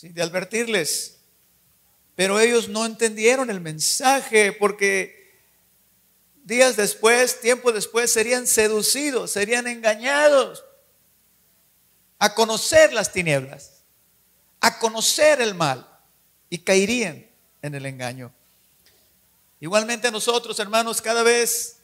de 0.00 0.22
advertirles, 0.22 1.18
pero 2.16 2.38
ellos 2.38 2.68
no 2.68 2.86
entendieron 2.86 3.50
el 3.50 3.60
mensaje 3.60 4.52
porque 4.52 5.24
días 6.44 6.76
después, 6.76 7.40
tiempo 7.40 7.72
después, 7.72 8.12
serían 8.12 8.46
seducidos, 8.46 9.32
serían 9.32 9.66
engañados 9.66 10.64
a 12.18 12.34
conocer 12.34 12.92
las 12.92 13.12
tinieblas, 13.12 13.82
a 14.60 14.78
conocer 14.78 15.40
el 15.40 15.54
mal 15.54 15.88
y 16.48 16.58
caerían 16.58 17.26
en 17.62 17.74
el 17.74 17.86
engaño. 17.86 18.32
Igualmente 19.60 20.10
nosotros, 20.10 20.58
hermanos, 20.58 21.00
cada 21.00 21.22
vez 21.22 21.78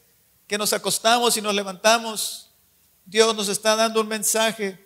que 0.46 0.58
nos 0.58 0.72
acostamos 0.72 1.36
y 1.36 1.42
nos 1.42 1.54
levantamos, 1.54 2.50
Dios 3.06 3.34
nos 3.34 3.48
está 3.48 3.74
dando 3.74 4.00
un 4.00 4.08
mensaje 4.08 4.84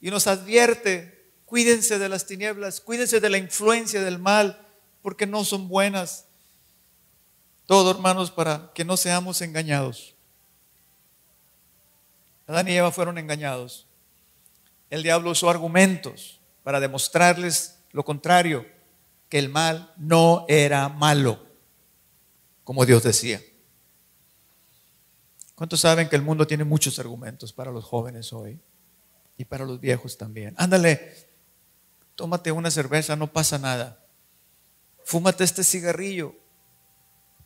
y 0.00 0.10
nos 0.10 0.26
advierte, 0.26 1.19
cuídense 1.50 1.98
de 1.98 2.08
las 2.08 2.26
tinieblas, 2.26 2.80
cuídense 2.80 3.18
de 3.18 3.28
la 3.28 3.36
influencia 3.36 4.02
del 4.02 4.20
mal, 4.20 4.64
porque 5.02 5.26
no 5.26 5.44
son 5.44 5.66
buenas. 5.68 6.26
Todo, 7.66 7.90
hermanos, 7.90 8.30
para 8.30 8.70
que 8.72 8.84
no 8.84 8.96
seamos 8.96 9.42
engañados. 9.42 10.14
Adán 12.46 12.68
y 12.68 12.76
Eva 12.76 12.92
fueron 12.92 13.18
engañados. 13.18 13.88
El 14.90 15.02
diablo 15.02 15.32
usó 15.32 15.50
argumentos 15.50 16.40
para 16.62 16.78
demostrarles 16.78 17.80
lo 17.90 18.04
contrario, 18.04 18.64
que 19.28 19.40
el 19.40 19.48
mal 19.48 19.92
no 19.96 20.44
era 20.48 20.88
malo, 20.88 21.44
como 22.62 22.86
Dios 22.86 23.02
decía. 23.02 23.42
¿Cuántos 25.56 25.80
saben 25.80 26.08
que 26.08 26.14
el 26.14 26.22
mundo 26.22 26.46
tiene 26.46 26.62
muchos 26.62 27.00
argumentos 27.00 27.52
para 27.52 27.72
los 27.72 27.84
jóvenes 27.84 28.32
hoy? 28.32 28.60
Y 29.36 29.44
para 29.46 29.64
los 29.64 29.80
viejos 29.80 30.16
también. 30.16 30.54
Ándale, 30.56 31.29
tómate 32.20 32.52
una 32.52 32.70
cerveza, 32.70 33.16
no 33.16 33.32
pasa 33.32 33.56
nada. 33.56 33.98
Fúmate 35.06 35.42
este 35.42 35.64
cigarrillo, 35.64 36.34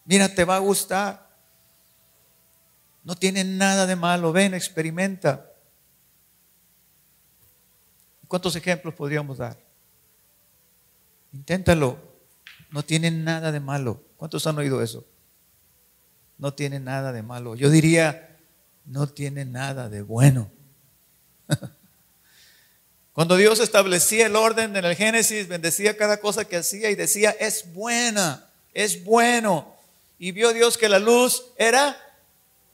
Mira, 0.04 0.28
te 0.34 0.44
va 0.44 0.56
a 0.56 0.58
gustar. 0.58 1.30
No 3.04 3.14
tiene 3.14 3.44
nada 3.44 3.86
de 3.86 3.94
malo. 3.94 4.32
Ven, 4.32 4.52
experimenta. 4.52 5.48
¿Cuántos 8.26 8.56
ejemplos 8.56 8.94
podríamos 8.94 9.38
dar? 9.38 9.56
Inténtalo. 11.32 11.98
No 12.72 12.82
tiene 12.82 13.12
nada 13.12 13.52
de 13.52 13.60
malo. 13.60 14.02
¿Cuántos 14.16 14.44
han 14.48 14.58
oído 14.58 14.82
eso? 14.82 15.06
No 16.36 16.52
tiene 16.52 16.80
nada 16.80 17.12
de 17.12 17.22
malo. 17.22 17.54
Yo 17.54 17.70
diría, 17.70 18.36
no 18.84 19.06
tiene 19.06 19.44
nada 19.44 19.88
de 19.88 20.02
bueno. 20.02 20.50
Cuando 23.14 23.36
Dios 23.36 23.60
establecía 23.60 24.26
el 24.26 24.36
orden 24.36 24.76
en 24.76 24.84
el 24.84 24.96
Génesis, 24.96 25.48
bendecía 25.48 25.96
cada 25.96 26.18
cosa 26.18 26.44
que 26.44 26.56
hacía 26.56 26.90
y 26.90 26.96
decía, 26.96 27.30
es 27.30 27.72
buena, 27.72 28.50
es 28.74 29.04
bueno 29.04 29.74
y 30.18 30.32
vio 30.32 30.52
Dios 30.52 30.76
que 30.76 30.88
la 30.88 30.98
luz 30.98 31.44
era 31.56 31.96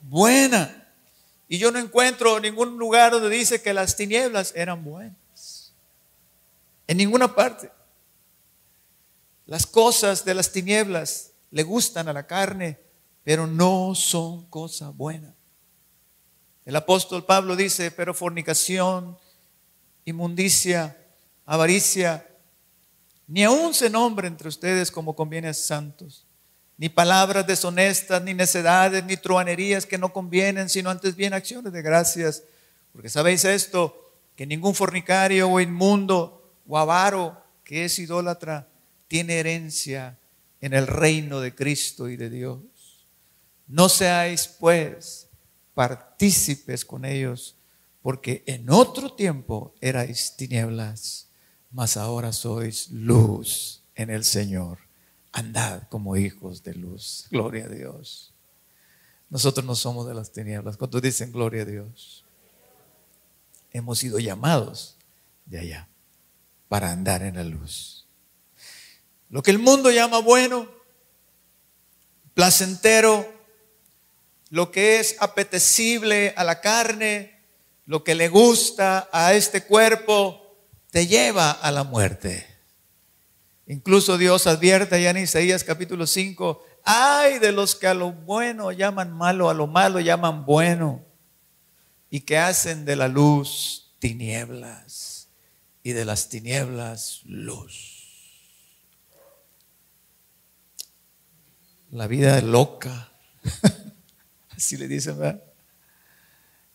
buena. 0.01 0.89
Y 1.47 1.57
yo 1.57 1.71
no 1.71 1.79
encuentro 1.79 2.39
ningún 2.39 2.77
lugar 2.77 3.11
donde 3.11 3.29
dice 3.29 3.61
que 3.61 3.73
las 3.73 3.95
tinieblas 3.95 4.53
eran 4.55 4.83
buenas. 4.83 5.73
En 6.87 6.97
ninguna 6.97 7.35
parte. 7.35 7.71
Las 9.45 9.67
cosas 9.67 10.23
de 10.25 10.33
las 10.33 10.51
tinieblas 10.51 11.31
le 11.51 11.63
gustan 11.63 12.07
a 12.07 12.13
la 12.13 12.25
carne, 12.25 12.79
pero 13.23 13.45
no 13.47 13.93
son 13.93 14.45
cosa 14.45 14.89
buena. 14.89 15.35
El 16.65 16.75
apóstol 16.75 17.25
Pablo 17.25 17.55
dice, 17.55 17.91
pero 17.91 18.13
fornicación, 18.13 19.17
inmundicia, 20.05 20.97
avaricia, 21.45 22.27
ni 23.27 23.43
aún 23.43 23.73
se 23.73 23.89
nombre 23.89 24.27
entre 24.27 24.49
ustedes 24.49 24.91
como 24.91 25.15
conviene 25.15 25.49
a 25.49 25.53
santos 25.53 26.25
ni 26.81 26.89
palabras 26.89 27.45
deshonestas, 27.45 28.23
ni 28.23 28.33
necedades, 28.33 29.03
ni 29.03 29.15
truanerías 29.15 29.85
que 29.85 29.99
no 29.99 30.11
convienen, 30.11 30.67
sino 30.67 30.89
antes 30.89 31.15
bien 31.15 31.31
acciones 31.31 31.71
de 31.71 31.83
gracias. 31.83 32.41
Porque 32.91 33.07
sabéis 33.07 33.45
esto, 33.45 34.15
que 34.35 34.47
ningún 34.47 34.73
fornicario 34.73 35.47
o 35.47 35.59
inmundo 35.59 36.55
o 36.67 36.79
avaro 36.79 37.39
que 37.63 37.85
es 37.85 37.99
idólatra 37.99 38.67
tiene 39.07 39.35
herencia 39.35 40.17
en 40.59 40.73
el 40.73 40.87
reino 40.87 41.39
de 41.39 41.53
Cristo 41.53 42.09
y 42.09 42.17
de 42.17 42.31
Dios. 42.31 43.05
No 43.67 43.87
seáis 43.87 44.47
pues 44.47 45.27
partícipes 45.75 46.83
con 46.83 47.05
ellos, 47.05 47.57
porque 48.01 48.43
en 48.47 48.69
otro 48.69 49.13
tiempo 49.13 49.75
erais 49.81 50.35
tinieblas, 50.35 51.27
mas 51.71 51.97
ahora 51.97 52.33
sois 52.33 52.89
luz 52.89 53.83
en 53.95 54.09
el 54.09 54.23
Señor 54.23 54.79
andad 55.31 55.83
como 55.89 56.17
hijos 56.17 56.63
de 56.63 56.75
luz. 56.75 57.27
Gloria 57.29 57.65
a 57.65 57.69
Dios. 57.69 58.33
Nosotros 59.29 59.65
no 59.65 59.75
somos 59.75 60.07
de 60.07 60.13
las 60.13 60.31
tinieblas. 60.31 60.77
Cuando 60.77 60.99
dicen 60.99 61.31
gloria 61.31 61.61
a 61.61 61.65
Dios, 61.65 62.25
hemos 63.71 63.99
sido 63.99 64.19
llamados 64.19 64.97
de 65.45 65.59
allá 65.59 65.87
para 66.67 66.91
andar 66.91 67.23
en 67.23 67.35
la 67.35 67.43
luz. 67.43 68.05
Lo 69.29 69.41
que 69.41 69.51
el 69.51 69.59
mundo 69.59 69.89
llama 69.91 70.19
bueno, 70.19 70.69
placentero, 72.33 73.25
lo 74.49 74.71
que 74.71 74.99
es 74.99 75.15
apetecible 75.19 76.33
a 76.35 76.43
la 76.43 76.59
carne, 76.59 77.30
lo 77.91 78.05
que 78.05 78.15
le 78.15 78.29
gusta 78.29 79.09
a 79.11 79.33
este 79.33 79.65
cuerpo, 79.65 80.55
te 80.91 81.07
lleva 81.07 81.51
a 81.51 81.71
la 81.71 81.83
muerte. 81.83 82.47
Incluso 83.67 84.17
Dios 84.17 84.47
advierte 84.47 84.95
allá 84.95 85.09
en 85.09 85.17
Isaías 85.17 85.65
capítulo 85.65 86.07
5, 86.07 86.63
ay 86.85 87.39
de 87.39 87.51
los 87.51 87.75
que 87.75 87.87
a 87.87 87.93
lo 87.93 88.13
bueno 88.13 88.71
llaman 88.71 89.11
malo, 89.11 89.49
a 89.49 89.53
lo 89.53 89.67
malo 89.67 89.99
llaman 89.99 90.45
bueno, 90.45 91.03
y 92.09 92.21
que 92.21 92.37
hacen 92.37 92.85
de 92.85 92.95
la 92.95 93.09
luz 93.09 93.93
tinieblas 93.99 95.27
y 95.83 95.91
de 95.91 96.05
las 96.05 96.29
tinieblas 96.29 97.19
luz. 97.25 98.45
La 101.89 102.07
vida 102.07 102.37
es 102.37 102.45
loca, 102.45 103.11
así 104.55 104.77
le 104.77 104.87
dicen, 104.87 105.19
¿verdad? 105.19 105.50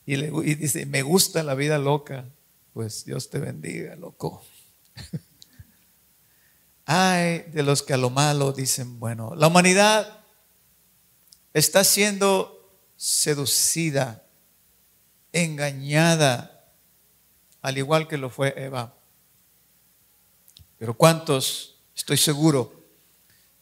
Y, 0.07 0.15
le, 0.17 0.31
dice, 0.31 0.87
me 0.87 1.03
gusta 1.03 1.43
la 1.43 1.55
vida 1.55 1.79
loca, 1.79 2.31
pues 2.73 3.05
Dios 3.05 3.29
te 3.29 3.41
bendiga, 3.41 3.97
loco. 3.97 4.47
Ay 6.87 7.41
de 7.53 7.65
los 7.65 7.83
que 7.83 7.93
a 7.93 7.97
lo 7.97 8.11
malo 8.11 8.53
dicen 8.53 9.01
bueno. 9.01 9.35
La 9.35 9.49
humanidad 9.49 10.25
está 11.53 11.83
siendo 11.83 12.81
seducida, 12.97 14.25
engañada, 15.33 16.73
al 17.61 17.77
igual 17.77 18.07
que 18.07 18.17
lo 18.17 18.31
fue 18.31 18.55
Eva. 18.57 18.95
Pero 20.79 20.95
¿cuántos, 20.97 21.81
estoy 21.97 22.17
seguro, 22.17 22.85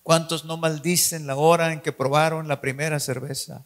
cuántos 0.02 0.44
no 0.44 0.58
maldicen 0.58 1.26
la 1.26 1.36
hora 1.36 1.72
en 1.72 1.80
que 1.80 1.92
probaron 1.92 2.48
la 2.48 2.60
primera 2.60 3.00
cerveza? 3.00 3.64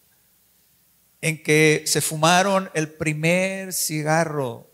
En 1.21 1.43
que 1.43 1.83
se 1.87 2.01
fumaron 2.01 2.71
el 2.75 2.93
primer 2.93 3.73
cigarro, 3.73 4.71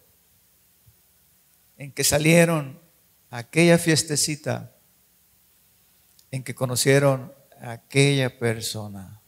en 1.76 1.92
que 1.92 2.04
salieron 2.04 2.80
a 3.30 3.38
aquella 3.38 3.78
fiestecita, 3.78 4.76
en 6.30 6.42
que 6.42 6.54
conocieron 6.54 7.32
a 7.60 7.72
aquella 7.72 8.38
persona. 8.38 9.20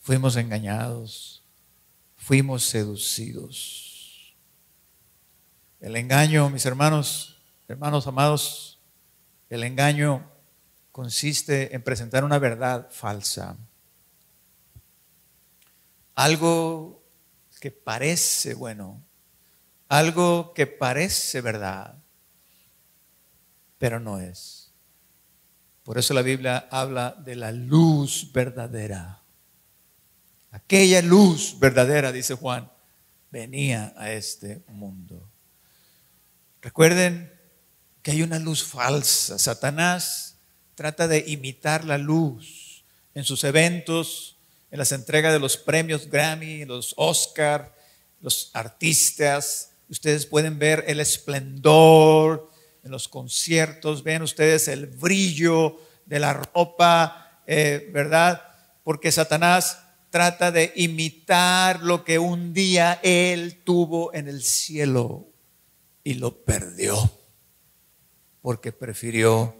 Fuimos 0.00 0.36
engañados, 0.36 1.44
fuimos 2.16 2.64
seducidos. 2.64 4.34
El 5.80 5.96
engaño, 5.96 6.48
mis 6.50 6.64
hermanos, 6.64 7.42
hermanos 7.68 8.06
amados, 8.06 8.80
el 9.50 9.64
engaño 9.64 10.30
consiste 10.92 11.74
en 11.74 11.82
presentar 11.82 12.24
una 12.24 12.38
verdad 12.38 12.88
falsa. 12.90 13.56
Algo 16.14 17.02
que 17.60 17.70
parece 17.70 18.54
bueno, 18.54 19.02
algo 19.88 20.52
que 20.54 20.66
parece 20.66 21.40
verdad, 21.40 22.02
pero 23.78 24.00
no 24.00 24.18
es. 24.18 24.72
Por 25.84 25.98
eso 25.98 26.14
la 26.14 26.22
Biblia 26.22 26.68
habla 26.70 27.16
de 27.24 27.36
la 27.36 27.52
luz 27.52 28.30
verdadera. 28.32 29.22
Aquella 30.50 31.02
luz 31.02 31.58
verdadera, 31.58 32.12
dice 32.12 32.34
Juan, 32.34 32.70
venía 33.30 33.94
a 33.96 34.12
este 34.12 34.62
mundo. 34.68 35.28
Recuerden 36.60 37.32
que 38.02 38.12
hay 38.12 38.22
una 38.22 38.38
luz 38.38 38.62
falsa. 38.64 39.38
Satanás 39.38 40.38
trata 40.74 41.08
de 41.08 41.24
imitar 41.26 41.84
la 41.84 41.98
luz 41.98 42.84
en 43.14 43.24
sus 43.24 43.44
eventos, 43.44 44.31
en 44.72 44.78
las 44.78 44.90
entregas 44.90 45.34
de 45.34 45.38
los 45.38 45.58
premios 45.58 46.08
Grammy, 46.08 46.64
los 46.64 46.94
Oscar, 46.96 47.76
los 48.22 48.50
artistas. 48.54 49.74
Ustedes 49.90 50.24
pueden 50.24 50.58
ver 50.58 50.84
el 50.88 50.98
esplendor 50.98 52.50
en 52.82 52.90
los 52.90 53.06
conciertos, 53.06 54.02
ven 54.02 54.22
ustedes 54.22 54.68
el 54.68 54.86
brillo 54.86 55.78
de 56.06 56.18
la 56.18 56.32
ropa, 56.32 57.42
eh, 57.46 57.90
¿verdad? 57.92 58.42
Porque 58.82 59.12
Satanás 59.12 59.78
trata 60.08 60.50
de 60.50 60.72
imitar 60.74 61.82
lo 61.82 62.02
que 62.02 62.18
un 62.18 62.54
día 62.54 62.98
él 63.02 63.62
tuvo 63.64 64.12
en 64.14 64.26
el 64.26 64.42
cielo 64.42 65.28
y 66.02 66.14
lo 66.14 66.44
perdió 66.44 67.12
porque 68.40 68.72
prefirió 68.72 69.54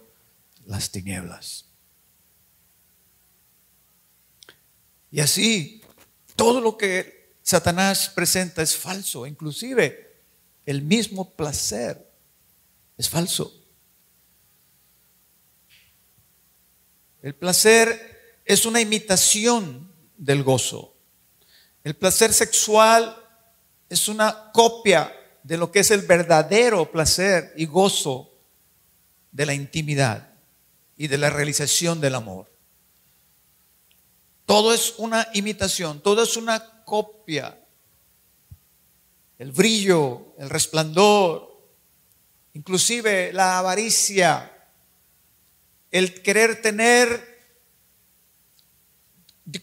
las 0.65 0.91
tinieblas. 0.91 1.72
Y 5.13 5.21
así, 5.21 5.83
todo 6.35 6.61
lo 6.61 6.77
que 6.77 7.37
Satanás 7.43 8.09
presenta 8.09 8.63
es 8.63 8.75
falso, 8.75 9.27
inclusive 9.27 10.23
el 10.65 10.83
mismo 10.83 11.35
placer 11.35 12.11
es 12.97 13.09
falso. 13.09 13.63
El 17.21 17.35
placer 17.35 18.41
es 18.45 18.65
una 18.65 18.81
imitación 18.81 19.93
del 20.17 20.43
gozo. 20.43 20.97
El 21.85 21.95
placer 21.95 22.33
sexual 22.33 23.17
es 23.89 24.09
una 24.09 24.51
copia 24.53 25.13
de 25.43 25.57
lo 25.57 25.71
que 25.71 25.81
es 25.81 25.91
el 25.91 26.03
verdadero 26.03 26.91
placer 26.91 27.53
y 27.57 27.67
gozo 27.67 28.33
de 29.31 29.47
la 29.47 29.55
intimidad 29.55 30.33
y 30.97 31.09
de 31.09 31.19
la 31.19 31.29
realización 31.29 32.01
del 32.01 32.15
amor. 32.15 32.52
Todo 34.47 34.73
es 34.75 34.95
una 34.99 35.29
imitación, 35.35 36.01
todo 36.01 36.23
es 36.23 36.37
una 36.37 36.85
copia. 36.85 37.59
El 39.39 39.53
brillo, 39.53 40.35
el 40.39 40.51
resplandor, 40.51 41.53
inclusive 42.55 43.33
la 43.33 43.59
avaricia, 43.59 44.49
el 45.91 46.23
querer 46.23 46.63
tener 46.63 47.33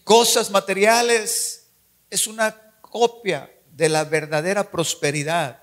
cosas 0.04 0.50
materiales 0.50 1.70
es 2.08 2.26
una 2.26 2.54
copia 2.80 3.50
de 3.72 3.88
la 3.88 4.04
verdadera 4.04 4.70
prosperidad, 4.70 5.62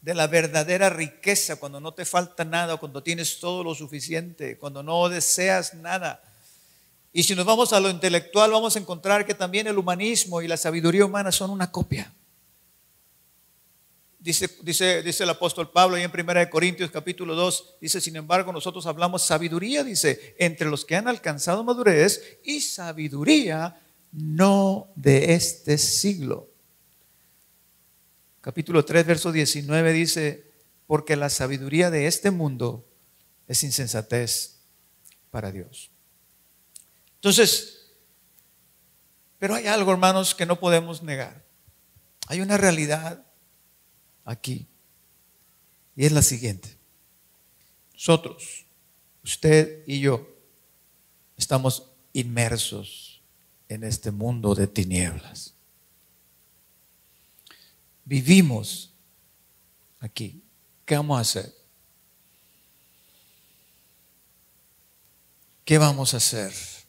de 0.00 0.14
la 0.14 0.26
verdadera 0.26 0.90
riqueza, 0.90 1.56
cuando 1.56 1.80
no 1.80 1.92
te 1.92 2.04
falta 2.04 2.44
nada, 2.44 2.76
cuando 2.76 3.02
tienes 3.02 3.38
todo 3.40 3.64
lo 3.64 3.74
suficiente, 3.74 4.58
cuando 4.58 4.82
no 4.82 5.08
deseas 5.08 5.74
nada. 5.74 6.22
Y 7.12 7.24
si 7.24 7.34
nos 7.34 7.44
vamos 7.44 7.72
a 7.72 7.80
lo 7.80 7.90
intelectual, 7.90 8.50
vamos 8.50 8.76
a 8.76 8.78
encontrar 8.78 9.26
que 9.26 9.34
también 9.34 9.66
el 9.66 9.78
humanismo 9.78 10.42
y 10.42 10.48
la 10.48 10.56
sabiduría 10.56 11.04
humana 11.04 11.32
son 11.32 11.50
una 11.50 11.70
copia. 11.70 12.14
Dice, 14.20 15.02
el 15.18 15.30
apóstol 15.30 15.70
Pablo 15.70 15.96
ahí 15.96 16.02
en 16.02 16.12
1 16.12 16.50
Corintios 16.50 16.90
capítulo 16.90 17.34
2, 17.34 17.76
dice, 17.80 18.02
sin 18.02 18.16
embargo, 18.16 18.52
nosotros 18.52 18.84
hablamos 18.86 19.22
sabiduría, 19.22 19.82
dice, 19.82 20.34
entre 20.38 20.68
los 20.68 20.84
que 20.84 20.94
han 20.94 21.08
alcanzado 21.08 21.64
madurez 21.64 22.38
y 22.44 22.60
sabiduría 22.60 23.80
no 24.12 24.88
de 24.94 25.32
este 25.32 25.78
siglo. 25.78 26.48
Capítulo 28.42 28.84
3, 28.84 29.06
verso 29.06 29.32
19 29.32 29.92
dice, 29.92 30.44
porque 30.86 31.16
la 31.16 31.30
sabiduría 31.30 31.90
de 31.90 32.06
este 32.06 32.30
mundo 32.30 32.84
es 33.48 33.64
insensatez 33.64 34.60
para 35.30 35.50
Dios. 35.50 35.89
Entonces, 37.20 37.80
pero 39.38 39.54
hay 39.54 39.66
algo, 39.66 39.92
hermanos, 39.92 40.34
que 40.34 40.46
no 40.46 40.58
podemos 40.58 41.02
negar. 41.02 41.44
Hay 42.28 42.40
una 42.40 42.56
realidad 42.56 43.26
aquí. 44.24 44.66
Y 45.96 46.06
es 46.06 46.12
la 46.12 46.22
siguiente. 46.22 46.78
Nosotros, 47.92 48.64
usted 49.22 49.84
y 49.86 50.00
yo, 50.00 50.26
estamos 51.36 51.90
inmersos 52.14 53.20
en 53.68 53.84
este 53.84 54.10
mundo 54.10 54.54
de 54.54 54.66
tinieblas. 54.66 55.52
Vivimos 58.06 58.94
aquí. 59.98 60.42
¿Qué 60.86 60.96
vamos 60.96 61.18
a 61.18 61.20
hacer? 61.20 61.54
¿Qué 65.66 65.76
vamos 65.76 66.14
a 66.14 66.16
hacer? 66.16 66.79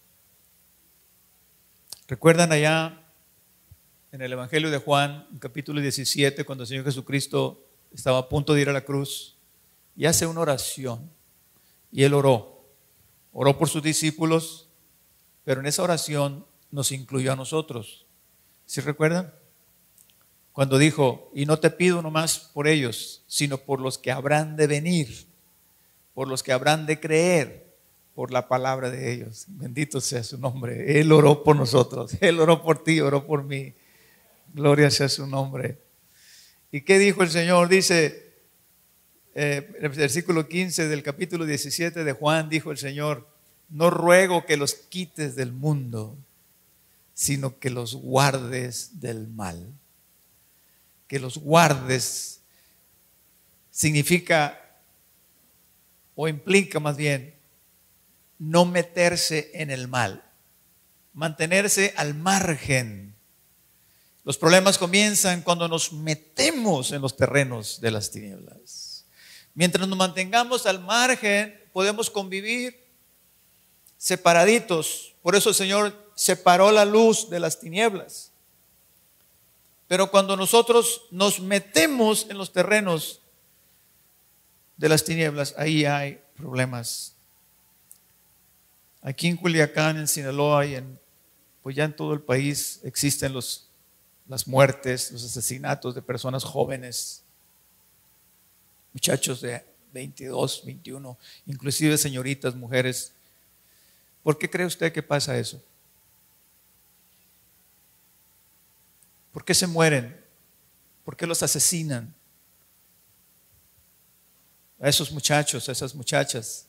¿Recuerdan 2.11 2.51
allá 2.51 3.05
en 4.11 4.21
el 4.21 4.33
Evangelio 4.33 4.69
de 4.69 4.79
Juan, 4.79 5.29
capítulo 5.39 5.79
17, 5.79 6.43
cuando 6.43 6.65
el 6.65 6.67
Señor 6.67 6.83
Jesucristo 6.83 7.63
estaba 7.89 8.17
a 8.17 8.27
punto 8.27 8.53
de 8.53 8.59
ir 8.59 8.67
a 8.67 8.73
la 8.73 8.83
cruz 8.83 9.37
y 9.95 10.07
hace 10.07 10.27
una 10.27 10.41
oración. 10.41 11.09
Y 11.89 12.03
él 12.03 12.13
oró. 12.13 12.65
Oró 13.31 13.57
por 13.57 13.69
sus 13.69 13.81
discípulos, 13.81 14.67
pero 15.45 15.61
en 15.61 15.67
esa 15.67 15.83
oración 15.83 16.45
nos 16.69 16.91
incluyó 16.91 17.31
a 17.31 17.37
nosotros. 17.37 18.05
¿Sí 18.65 18.81
recuerdan? 18.81 19.33
Cuando 20.51 20.77
dijo, 20.77 21.31
y 21.33 21.45
no 21.45 21.59
te 21.59 21.69
pido 21.69 22.01
nomás 22.01 22.39
por 22.53 22.67
ellos, 22.67 23.23
sino 23.27 23.57
por 23.59 23.79
los 23.79 23.97
que 23.97 24.11
habrán 24.11 24.57
de 24.57 24.67
venir, 24.67 25.27
por 26.13 26.27
los 26.27 26.43
que 26.43 26.51
habrán 26.51 26.85
de 26.85 26.99
creer 26.99 27.70
por 28.21 28.31
la 28.31 28.47
palabra 28.47 28.91
de 28.91 29.11
ellos. 29.11 29.45
Bendito 29.47 29.99
sea 29.99 30.23
su 30.23 30.37
nombre. 30.37 30.99
Él 30.99 31.11
oró 31.11 31.43
por 31.43 31.55
nosotros. 31.55 32.11
Él 32.21 32.39
oró 32.39 32.61
por 32.61 32.83
ti, 32.83 32.99
oró 32.99 33.25
por 33.25 33.43
mí. 33.43 33.73
Gloria 34.53 34.91
sea 34.91 35.09
su 35.09 35.25
nombre. 35.25 35.79
¿Y 36.71 36.81
qué 36.81 36.99
dijo 36.99 37.23
el 37.23 37.31
Señor? 37.31 37.67
Dice, 37.67 38.31
eh, 39.33 39.73
el 39.79 39.89
versículo 39.89 40.47
15 40.47 40.87
del 40.87 41.01
capítulo 41.01 41.45
17 41.47 42.03
de 42.03 42.13
Juan, 42.13 42.47
dijo 42.47 42.69
el 42.69 42.77
Señor, 42.77 43.27
no 43.69 43.89
ruego 43.89 44.45
que 44.45 44.55
los 44.55 44.75
quites 44.75 45.35
del 45.35 45.51
mundo, 45.51 46.15
sino 47.15 47.57
que 47.57 47.71
los 47.71 47.95
guardes 47.95 49.01
del 49.01 49.29
mal. 49.29 49.73
Que 51.07 51.19
los 51.19 51.39
guardes 51.39 52.41
significa 53.71 54.61
o 56.13 56.27
implica 56.27 56.79
más 56.79 56.97
bien 56.97 57.40
no 58.41 58.65
meterse 58.65 59.51
en 59.53 59.69
el 59.69 59.87
mal, 59.87 60.23
mantenerse 61.13 61.93
al 61.95 62.15
margen 62.15 63.15
Los 64.23 64.37
problemas 64.37 64.79
comienzan 64.79 65.41
cuando 65.41 65.67
nos 65.67 65.93
metemos 65.93 66.91
en 66.91 67.01
los 67.01 67.15
terrenos 67.17 67.81
de 67.81 67.91
las 67.91 68.09
tinieblas. 68.11 69.05
Mientras 69.53 69.87
nos 69.87 69.97
mantengamos 69.97 70.65
al 70.65 70.79
margen, 70.79 71.59
podemos 71.73 72.09
convivir 72.09 72.83
separaditos. 73.97 75.15
Por 75.23 75.35
eso 75.35 75.49
el 75.49 75.55
Señor 75.55 76.13
separó 76.15 76.71
la 76.71 76.85
luz 76.85 77.29
de 77.29 77.39
las 77.39 77.59
tinieblas. 77.59 78.31
Pero 79.87 80.11
cuando 80.11 80.37
nosotros 80.37 81.03
nos 81.09 81.39
metemos 81.39 82.27
en 82.29 82.37
los 82.37 82.51
terrenos 82.51 83.21
de 84.77 84.89
las 84.89 85.03
tinieblas, 85.03 85.55
ahí 85.57 85.85
hay 85.85 86.21
problemas. 86.35 87.15
Aquí 89.01 89.27
en 89.27 89.37
Culiacán, 89.37 89.97
en 89.97 90.07
Sinaloa 90.07 90.65
y 90.65 90.75
en, 90.75 90.99
pues 91.63 91.75
ya 91.75 91.85
en 91.85 91.95
todo 91.95 92.13
el 92.13 92.21
país 92.21 92.79
existen 92.83 93.33
los, 93.33 93.67
las 94.27 94.47
muertes, 94.47 95.11
los 95.11 95.23
asesinatos 95.23 95.95
de 95.95 96.01
personas 96.01 96.43
jóvenes, 96.43 97.23
muchachos 98.93 99.41
de 99.41 99.63
22, 99.93 100.63
21, 100.65 101.17
inclusive 101.47 101.97
señoritas, 101.97 102.55
mujeres. 102.55 103.13
¿Por 104.23 104.37
qué 104.37 104.49
cree 104.49 104.65
usted 104.65 104.91
que 104.93 105.01
pasa 105.01 105.37
eso? 105.37 105.61
¿Por 109.33 109.43
qué 109.43 109.53
se 109.53 109.67
mueren? 109.67 110.19
¿Por 111.03 111.15
qué 111.15 111.25
los 111.25 111.41
asesinan? 111.41 112.13
A 114.79 114.89
esos 114.89 115.11
muchachos, 115.11 115.67
a 115.69 115.71
esas 115.71 115.95
muchachas. 115.95 116.67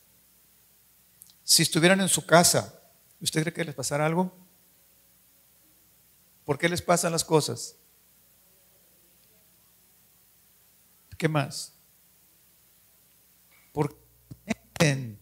Si 1.44 1.62
estuvieran 1.62 2.00
en 2.00 2.09
su 2.09 2.24
casa, 2.24 2.81
¿usted 3.20 3.42
cree 3.42 3.52
que 3.52 3.64
les 3.64 3.74
pasara 3.74 4.07
algo? 4.07 4.37
¿Por 6.44 6.59
qué 6.59 6.68
les 6.68 6.83
pasan 6.83 7.12
las 7.12 7.24
cosas? 7.24 7.76
¿Qué 11.16 11.28
más? 11.28 11.72
Porque 13.72 13.96
meten 14.44 15.20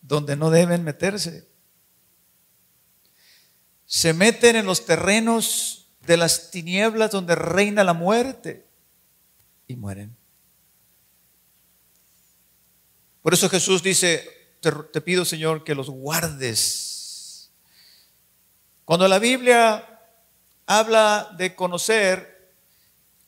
donde 0.00 0.36
no 0.36 0.50
deben 0.50 0.84
meterse. 0.84 1.48
Se 3.86 4.12
meten 4.12 4.56
en 4.56 4.66
los 4.66 4.86
terrenos 4.86 5.88
de 6.06 6.16
las 6.16 6.50
tinieblas 6.50 7.10
donde 7.10 7.34
reina 7.34 7.82
la 7.82 7.92
muerte 7.92 8.68
y 9.66 9.76
mueren. 9.76 10.16
Por 13.22 13.34
eso 13.34 13.48
Jesús 13.48 13.82
dice, 13.82 14.43
te, 14.64 15.00
pido 15.00 15.24
Señor 15.24 15.64
que 15.64 15.74
los 15.74 15.90
guardes. 15.90 17.50
Cuando 18.84 19.06
la 19.08 19.18
Biblia 19.18 20.00
habla 20.66 21.34
de 21.36 21.54
conocer, 21.54 22.52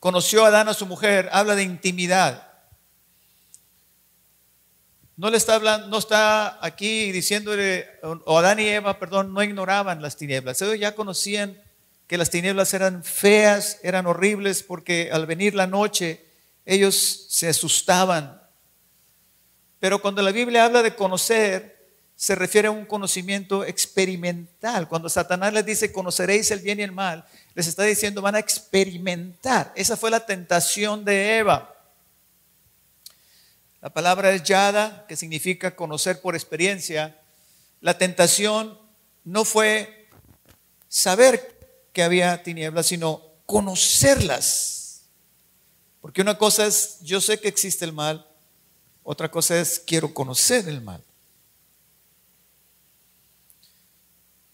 conoció 0.00 0.44
a 0.44 0.48
Adán 0.48 0.68
a 0.68 0.74
su 0.74 0.86
mujer, 0.86 1.28
habla 1.32 1.54
de 1.54 1.62
intimidad. 1.62 2.46
No 5.16 5.30
le 5.30 5.36
está 5.36 5.54
hablando, 5.54 5.86
no 5.88 5.98
está 5.98 6.58
aquí 6.64 7.10
diciéndole, 7.12 7.88
o 8.02 8.38
Adán 8.38 8.60
y 8.60 8.68
Eva, 8.68 8.98
perdón, 8.98 9.32
no 9.32 9.42
ignoraban 9.42 10.02
las 10.02 10.16
tinieblas. 10.16 10.60
Ellos 10.60 10.78
ya 10.78 10.94
conocían 10.94 11.58
que 12.06 12.18
las 12.18 12.30
tinieblas 12.30 12.74
eran 12.74 13.02
feas, 13.02 13.78
eran 13.82 14.06
horribles, 14.06 14.62
porque 14.62 15.10
al 15.12 15.26
venir 15.26 15.54
la 15.54 15.66
noche 15.66 16.26
ellos 16.66 17.26
se 17.28 17.48
asustaban. 17.48 18.42
Pero 19.86 20.02
cuando 20.02 20.20
la 20.20 20.32
Biblia 20.32 20.64
habla 20.64 20.82
de 20.82 20.96
conocer, 20.96 21.78
se 22.16 22.34
refiere 22.34 22.66
a 22.66 22.72
un 22.72 22.86
conocimiento 22.86 23.64
experimental. 23.64 24.88
Cuando 24.88 25.08
Satanás 25.08 25.52
les 25.52 25.64
dice, 25.64 25.92
conoceréis 25.92 26.50
el 26.50 26.58
bien 26.58 26.80
y 26.80 26.82
el 26.82 26.90
mal, 26.90 27.24
les 27.54 27.68
está 27.68 27.84
diciendo, 27.84 28.20
van 28.20 28.34
a 28.34 28.40
experimentar. 28.40 29.72
Esa 29.76 29.96
fue 29.96 30.10
la 30.10 30.26
tentación 30.26 31.04
de 31.04 31.38
Eva. 31.38 31.72
La 33.80 33.90
palabra 33.90 34.32
es 34.32 34.42
yada, 34.42 35.06
que 35.06 35.14
significa 35.14 35.76
conocer 35.76 36.20
por 36.20 36.34
experiencia. 36.34 37.20
La 37.80 37.96
tentación 37.96 38.76
no 39.22 39.44
fue 39.44 40.08
saber 40.88 41.60
que 41.92 42.02
había 42.02 42.42
tinieblas, 42.42 42.86
sino 42.86 43.22
conocerlas. 43.46 45.02
Porque 46.00 46.22
una 46.22 46.36
cosa 46.36 46.66
es, 46.66 46.98
yo 47.02 47.20
sé 47.20 47.38
que 47.38 47.46
existe 47.46 47.84
el 47.84 47.92
mal, 47.92 48.26
otra 49.08 49.30
cosa 49.30 49.60
es, 49.60 49.78
quiero 49.78 50.12
conocer 50.12 50.68
el 50.68 50.80
mal. 50.80 51.00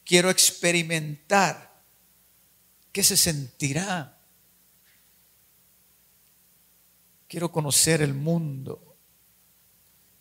Quiero 0.05 0.29
experimentar 0.29 1.73
qué 2.93 3.03
se 3.03 3.17
sentirá. 3.17 4.19
Quiero 7.29 7.51
conocer 7.51 8.03
el 8.03 8.13
mundo. 8.13 8.95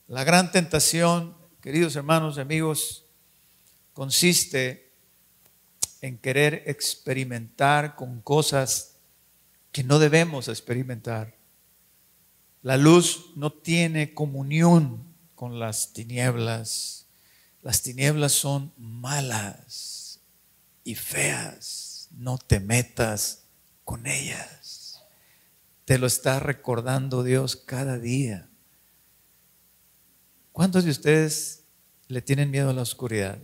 La 0.08 0.24
gran 0.24 0.50
tentación, 0.50 1.36
queridos 1.62 1.98
hermanos 1.98 2.38
y 2.38 2.40
amigos, 2.40 3.04
consiste 3.92 4.94
en 6.00 6.18
querer 6.18 6.64
experimentar 6.68 7.98
con 7.98 8.22
cosas 8.22 8.96
que 9.74 9.84
no 9.84 10.00
debemos 10.00 10.48
experimentar. 10.48 11.41
La 12.62 12.78
luz 12.78 13.32
no 13.36 13.52
tiene 13.52 14.14
comunión 14.14 15.04
con 15.34 15.60
las 15.60 15.94
tinieblas. 15.94 17.08
Las 17.64 17.82
tinieblas 17.82 18.34
son 18.34 18.72
malas 18.78 20.20
y 20.84 20.96
feas. 20.96 22.08
No 22.12 22.38
te 22.38 22.60
metas 22.60 23.46
con 23.84 24.06
ellas. 24.06 25.02
Te 25.86 25.98
lo 25.98 26.06
está 26.06 26.40
recordando 26.40 27.24
Dios 27.24 27.56
cada 27.56 27.98
día. 27.98 28.48
¿Cuántos 30.52 30.84
de 30.84 30.92
ustedes 30.92 31.64
le 32.08 32.22
tienen 32.22 32.52
miedo 32.52 32.70
a 32.70 32.74
la 32.74 32.84
oscuridad? 32.84 33.40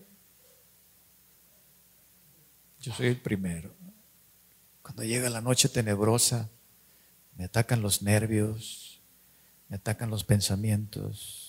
Yo 2.80 2.94
soy 2.94 3.08
el 3.08 3.20
primero. 3.20 3.74
Cuando 4.84 5.04
llega 5.04 5.30
la 5.30 5.42
noche 5.42 5.68
tenebrosa, 5.68 6.50
me 7.36 7.46
atacan 7.46 7.82
los 7.82 8.02
nervios, 8.02 8.87
me 9.70 9.78
atacan 9.78 10.10
los 10.10 10.24
pensamientos 10.24 11.48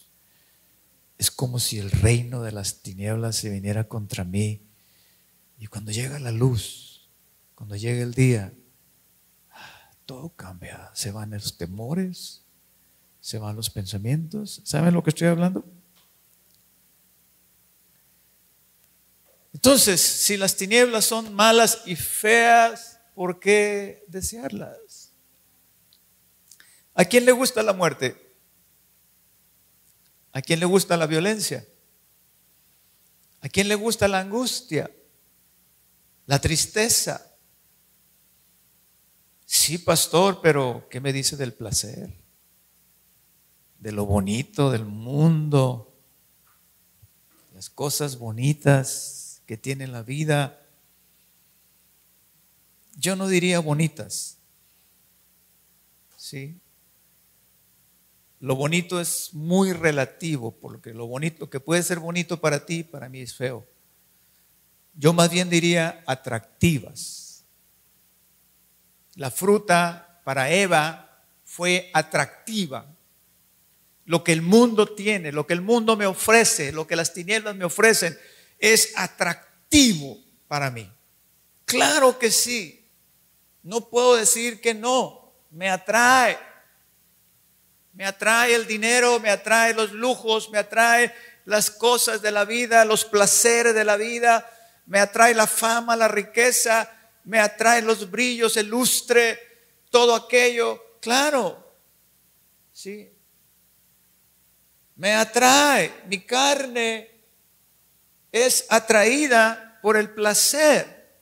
es 1.19 1.33
como 1.33 1.59
si 1.59 1.79
el 1.79 1.91
reino 1.91 2.43
de 2.43 2.53
las 2.53 2.81
tinieblas 2.81 3.37
se 3.37 3.51
viniera 3.51 3.89
contra 3.89 4.23
mí. 4.23 4.63
Y 5.59 5.67
cuando 5.67 5.91
llega 5.91 6.21
la 6.21 6.31
luz, 6.31 7.09
cuando 7.57 7.75
llega 7.75 8.03
el 8.03 8.15
día, 8.15 8.55
todo 10.07 10.31
cambia. 10.31 10.91
Se 10.95 11.11
van 11.11 11.33
los 11.33 11.59
temores, 11.59 12.45
se 13.21 13.39
van 13.39 13.57
los 13.57 13.69
pensamientos. 13.69 14.63
¿Saben 14.65 14.95
lo 14.95 15.03
que 15.03 15.11
estoy 15.11 15.27
hablando? 15.27 15.65
Entonces, 19.53 20.01
si 20.01 20.37
las 20.37 20.57
tinieblas 20.57 21.05
son 21.05 21.35
malas 21.35 21.83
y 21.85 21.97
feas, 21.97 23.01
¿por 23.17 23.41
qué 23.41 24.05
desearlas? 24.07 25.08
¿A 26.99 27.05
quién 27.05 27.25
le 27.25 27.31
gusta 27.31 27.63
la 27.63 27.73
muerte? 27.73 28.35
¿A 30.33 30.43
quién 30.43 30.59
le 30.59 30.67
gusta 30.67 30.97
la 30.97 31.07
violencia? 31.07 31.65
¿A 33.41 33.49
quién 33.49 33.69
le 33.69 33.77
gusta 33.77 34.09
la 34.09 34.19
angustia? 34.19 34.91
La 36.27 36.41
tristeza. 36.41 37.37
Sí, 39.47 39.79
pastor, 39.79 40.41
pero 40.43 40.89
¿qué 40.91 41.01
me 41.01 41.13
dice 41.13 41.37
del 41.37 41.55
placer? 41.55 42.13
De 43.79 43.93
lo 43.93 44.05
bonito 44.05 44.69
del 44.73 44.85
mundo, 44.85 45.97
las 47.55 47.71
cosas 47.71 48.19
bonitas 48.19 49.41
que 49.47 49.57
tiene 49.57 49.87
la 49.87 50.03
vida. 50.03 50.67
Yo 52.97 53.15
no 53.15 53.29
diría 53.29 53.61
bonitas, 53.61 54.39
¿sí? 56.17 56.61
Lo 58.41 58.55
bonito 58.55 59.01
es 59.01 59.35
muy 59.35 59.73
relativo, 59.73 60.53
porque 60.53 60.95
lo 60.95 61.07
bonito 61.07 61.51
que 61.51 61.59
puede 61.59 61.83
ser 61.83 61.99
bonito 61.99 62.41
para 62.41 62.65
ti, 62.65 62.85
para 62.85 63.09
mí 63.09 63.21
es 63.21 63.35
feo. 63.35 63.67
Yo 64.95 65.13
más 65.13 65.31
bien 65.31 65.51
diría 65.51 66.03
atractivas. 66.07 67.45
La 69.15 69.31
fruta 69.31 70.21
para 70.25 70.51
Eva 70.51 71.25
fue 71.45 71.91
atractiva. 71.93 72.87
Lo 74.05 74.23
que 74.23 74.33
el 74.33 74.43
mundo 74.43 74.87
tiene, 74.95 75.33
lo 75.33 75.47
que 75.47 75.55
el 75.55 75.61
mundo 75.61 75.97
me 75.97 76.07
ofrece, 76.07 76.73
lo 76.73 76.87
que 76.87 76.97
las 76.97 77.13
tinieblas 77.13 77.57
me 77.57 77.65
ofrecen, 77.65 78.17
es 78.59 78.93
atractivo 78.97 80.19
para 80.47 80.71
mí. 80.71 80.91
Claro 81.65 82.19
que 82.19 82.31
sí. 82.31 82.89
No 83.63 83.89
puedo 83.89 84.17
decir 84.17 84.61
que 84.61 84.75
no. 84.75 85.33
Me 85.51 85.69
atrae. 85.69 86.39
Me 87.99 88.07
atrae 88.07 88.55
el 88.55 88.65
dinero, 88.69 89.19
me 89.19 89.29
atrae 89.29 89.75
los 89.75 89.91
lujos, 89.91 90.51
me 90.51 90.59
atrae 90.59 91.13
las 91.47 91.69
cosas 91.69 92.23
de 92.23 92.31
la 92.31 92.45
vida, 92.45 92.85
los 92.85 93.05
placeres 93.05 93.75
de 93.75 93.85
la 93.85 93.97
vida, 93.97 94.49
me 94.87 95.01
atrae 95.01 95.35
la 95.35 95.49
fama, 95.49 95.97
la 95.97 96.07
riqueza, 96.07 96.89
me 97.25 97.41
atrae 97.41 97.83
los 97.83 98.09
brillos, 98.09 98.57
el 98.57 98.69
lustre, 98.69 99.41
todo 99.91 100.15
aquello. 100.15 100.81
Claro, 101.01 101.75
sí. 102.73 103.13
Me 104.95 105.15
atrae, 105.15 105.93
mi 106.07 106.21
carne 106.21 107.11
es 108.31 108.65
atraída 108.69 109.81
por 109.83 109.97
el 109.97 110.11
placer. 110.11 111.19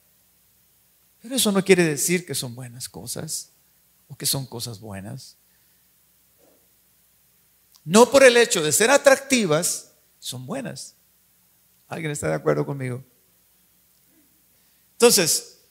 Pero 1.23 1.37
eso 1.37 1.51
no 1.51 1.65
quiere 1.65 1.83
decir 1.83 2.23
que 2.23 2.35
son 2.35 2.53
buenas 2.53 2.87
cosas 2.87 3.49
o 4.07 4.15
que 4.15 4.27
son 4.27 4.45
cosas 4.45 4.79
buenas. 4.79 5.37
No 7.87 8.11
por 8.11 8.21
el 8.21 8.35
hecho 8.35 8.61
de 8.61 8.73
ser 8.73 8.91
atractivas, 8.91 9.93
son 10.19 10.45
buenas. 10.45 10.97
¿Alguien 11.87 12.11
está 12.11 12.27
de 12.27 12.33
acuerdo 12.33 12.65
conmigo? 12.65 13.01
Entonces, 14.91 15.61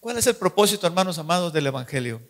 ¿cuál 0.00 0.16
es 0.16 0.26
el 0.26 0.36
propósito, 0.36 0.86
hermanos 0.86 1.18
amados, 1.18 1.52
del 1.52 1.66
Evangelio? 1.66 2.22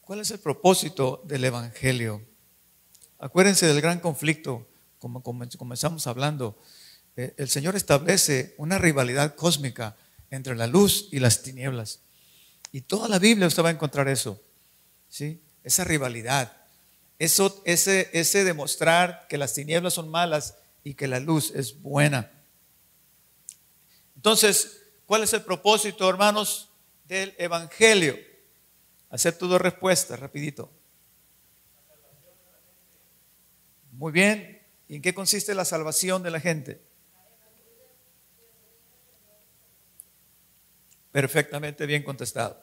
¿Cuál 0.00 0.18
es 0.18 0.32
el 0.32 0.40
propósito 0.40 1.22
del 1.26 1.44
Evangelio? 1.44 2.20
Acuérdense 3.20 3.68
del 3.68 3.80
gran 3.80 4.00
conflicto, 4.00 4.66
como 4.98 5.22
comenzamos 5.22 6.08
hablando. 6.08 6.58
Eh, 7.14 7.32
el 7.36 7.48
Señor 7.48 7.76
establece 7.76 8.56
una 8.58 8.76
rivalidad 8.76 9.36
cósmica 9.36 9.96
entre 10.30 10.56
la 10.56 10.66
luz 10.66 11.10
y 11.12 11.20
las 11.20 11.42
tinieblas. 11.42 12.00
Y 12.74 12.80
toda 12.80 13.08
la 13.08 13.20
Biblia 13.20 13.46
usted 13.46 13.62
va 13.62 13.68
a 13.68 13.72
encontrar 13.72 14.08
eso. 14.08 14.42
¿sí? 15.08 15.40
Esa 15.62 15.84
rivalidad. 15.84 16.56
Eso, 17.20 17.62
ese, 17.64 18.10
ese 18.12 18.42
demostrar 18.42 19.28
que 19.28 19.38
las 19.38 19.54
tinieblas 19.54 19.94
son 19.94 20.08
malas 20.08 20.56
y 20.82 20.94
que 20.94 21.06
la 21.06 21.20
luz 21.20 21.52
es 21.54 21.80
buena. 21.80 22.32
Entonces, 24.16 24.82
¿cuál 25.06 25.22
es 25.22 25.32
el 25.34 25.42
propósito, 25.42 26.10
hermanos, 26.10 26.68
del 27.04 27.32
Evangelio? 27.38 28.18
Hacer 29.08 29.38
tu 29.38 29.46
dos 29.46 29.60
respuestas, 29.60 30.18
rapidito. 30.18 30.68
Muy 33.92 34.10
bien. 34.10 34.60
¿Y 34.88 34.96
en 34.96 35.02
qué 35.02 35.14
consiste 35.14 35.54
la 35.54 35.64
salvación 35.64 36.24
de 36.24 36.30
la 36.32 36.40
gente? 36.40 36.80
Perfectamente 41.14 41.86
bien 41.86 42.02
contestado. 42.02 42.60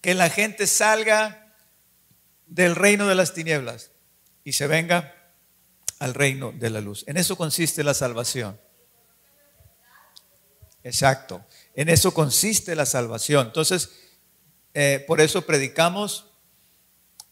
Que 0.00 0.14
la 0.14 0.30
gente 0.30 0.68
salga 0.68 1.56
del 2.46 2.76
reino 2.76 3.08
de 3.08 3.16
las 3.16 3.34
tinieblas 3.34 3.90
y 4.44 4.52
se 4.52 4.68
venga 4.68 5.32
al 5.98 6.14
reino 6.14 6.52
de 6.52 6.70
la 6.70 6.80
luz. 6.80 7.02
En 7.08 7.16
eso 7.16 7.34
consiste 7.34 7.82
la 7.82 7.94
salvación. 7.94 8.60
Exacto. 10.84 11.44
En 11.74 11.88
eso 11.88 12.14
consiste 12.14 12.76
la 12.76 12.86
salvación. 12.86 13.48
Entonces, 13.48 13.90
eh, 14.72 15.02
por 15.08 15.20
eso 15.20 15.44
predicamos 15.44 16.30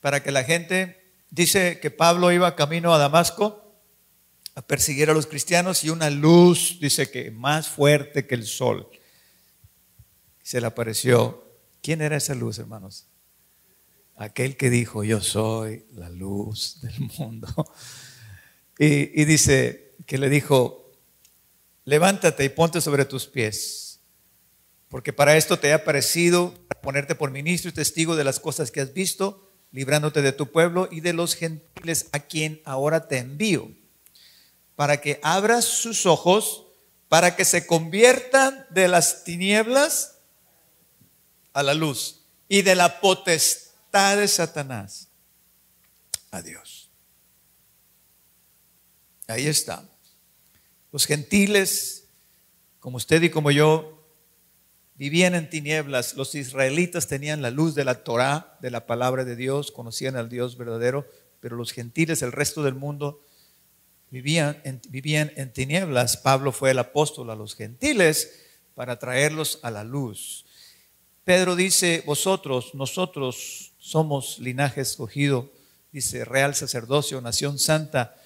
para 0.00 0.24
que 0.24 0.32
la 0.32 0.42
gente, 0.42 1.08
dice 1.30 1.78
que 1.78 1.92
Pablo 1.92 2.32
iba 2.32 2.56
camino 2.56 2.92
a 2.92 2.98
Damasco 2.98 3.80
a 4.56 4.62
perseguir 4.62 5.08
a 5.08 5.14
los 5.14 5.28
cristianos 5.28 5.84
y 5.84 5.90
una 5.90 6.10
luz, 6.10 6.78
dice 6.80 7.12
que 7.12 7.30
más 7.30 7.68
fuerte 7.68 8.26
que 8.26 8.34
el 8.34 8.44
sol, 8.44 8.90
se 10.46 10.61
le 10.61 10.68
apareció. 10.68 11.44
¿Quién 11.82 12.00
era 12.00 12.16
esa 12.16 12.32
luz, 12.37 12.61
hermanos? 12.61 13.09
Aquel 14.14 14.56
que 14.56 14.70
dijo, 14.70 15.02
yo 15.02 15.20
soy 15.20 15.85
la 15.92 16.09
luz 16.09 16.80
del 16.82 17.11
mundo. 17.18 17.48
Y, 18.78 19.24
dice 19.24 19.94
que 20.04 20.18
le 20.18 20.28
dijo, 20.28 20.92
levántate 21.87 22.44
y 22.44 22.50
ponte 22.50 22.82
sobre 22.82 23.06
tus 23.06 23.26
pies, 23.26 24.00
porque 24.90 25.14
para 25.14 25.38
esto 25.38 25.59
te 25.59 25.68
he 25.68 25.72
aparecido, 25.72 26.52
ponerte 26.82 27.14
por 27.14 27.30
ministro 27.30 27.70
y 27.70 27.72
testigo 27.72 28.16
de 28.16 28.24
las 28.24 28.38
cosas 28.38 28.70
que 28.70 28.82
has 28.82 28.92
visto, 28.92 29.50
librándote 29.72 30.20
de 30.20 30.32
tu 30.32 30.52
pueblo 30.52 30.90
y 30.92 31.00
de 31.00 31.14
los 31.14 31.37
gentiles 31.37 32.11
a 32.12 32.20
quien 32.20 32.61
ahora 32.66 33.09
te 33.09 33.16
envío, 33.16 33.70
para 34.74 35.00
que 35.00 35.20
abras 35.22 35.64
sus 35.64 36.04
ojos, 36.04 36.66
para 37.09 37.35
que 37.35 37.46
se 37.46 37.66
conviertan 37.66 38.66
de 38.68 38.88
las 38.88 39.24
tinieblas 39.24 40.15
a 41.56 41.62
la 41.62 41.72
luz 41.72 42.20
y 42.48 42.60
de 42.60 42.74
la 42.74 43.00
potestad 43.00 44.18
de 44.18 44.28
Satanás 44.28 45.08
a 46.30 46.42
Dios. 46.42 46.90
Ahí 49.26 49.46
está. 49.46 49.88
Los 50.92 51.06
gentiles, 51.06 52.08
como 52.78 52.98
usted 52.98 53.22
y 53.22 53.30
como 53.30 53.50
yo, 53.50 54.06
vivían 54.96 55.34
en 55.34 55.48
tinieblas. 55.48 56.12
Los 56.14 56.34
israelitas 56.34 57.06
tenían 57.06 57.40
la 57.40 57.50
luz 57.50 57.74
de 57.74 57.86
la 57.86 58.04
Torah, 58.04 58.58
de 58.60 58.70
la 58.70 58.84
palabra 58.84 59.24
de 59.24 59.34
Dios, 59.34 59.72
conocían 59.72 60.16
al 60.16 60.28
Dios 60.28 60.58
verdadero, 60.58 61.08
pero 61.40 61.56
los 61.56 61.72
gentiles, 61.72 62.20
el 62.20 62.32
resto 62.32 62.62
del 62.64 62.74
mundo, 62.74 63.22
vivían 64.10 64.60
en, 64.64 64.82
vivían 64.90 65.32
en 65.36 65.54
tinieblas. 65.54 66.18
Pablo 66.18 66.52
fue 66.52 66.72
el 66.72 66.78
apóstol 66.80 67.30
a 67.30 67.34
los 67.34 67.54
gentiles 67.54 68.42
para 68.74 68.98
traerlos 68.98 69.58
a 69.62 69.70
la 69.70 69.84
luz. 69.84 70.45
Pedro 71.26 71.56
dice, 71.56 72.02
vosotros, 72.06 72.74
nosotros 72.74 73.74
somos 73.76 74.38
linaje 74.38 74.80
escogido, 74.80 75.52
dice, 75.92 76.24
real 76.24 76.54
sacerdocio, 76.54 77.20
nación 77.20 77.58
santa 77.58 78.16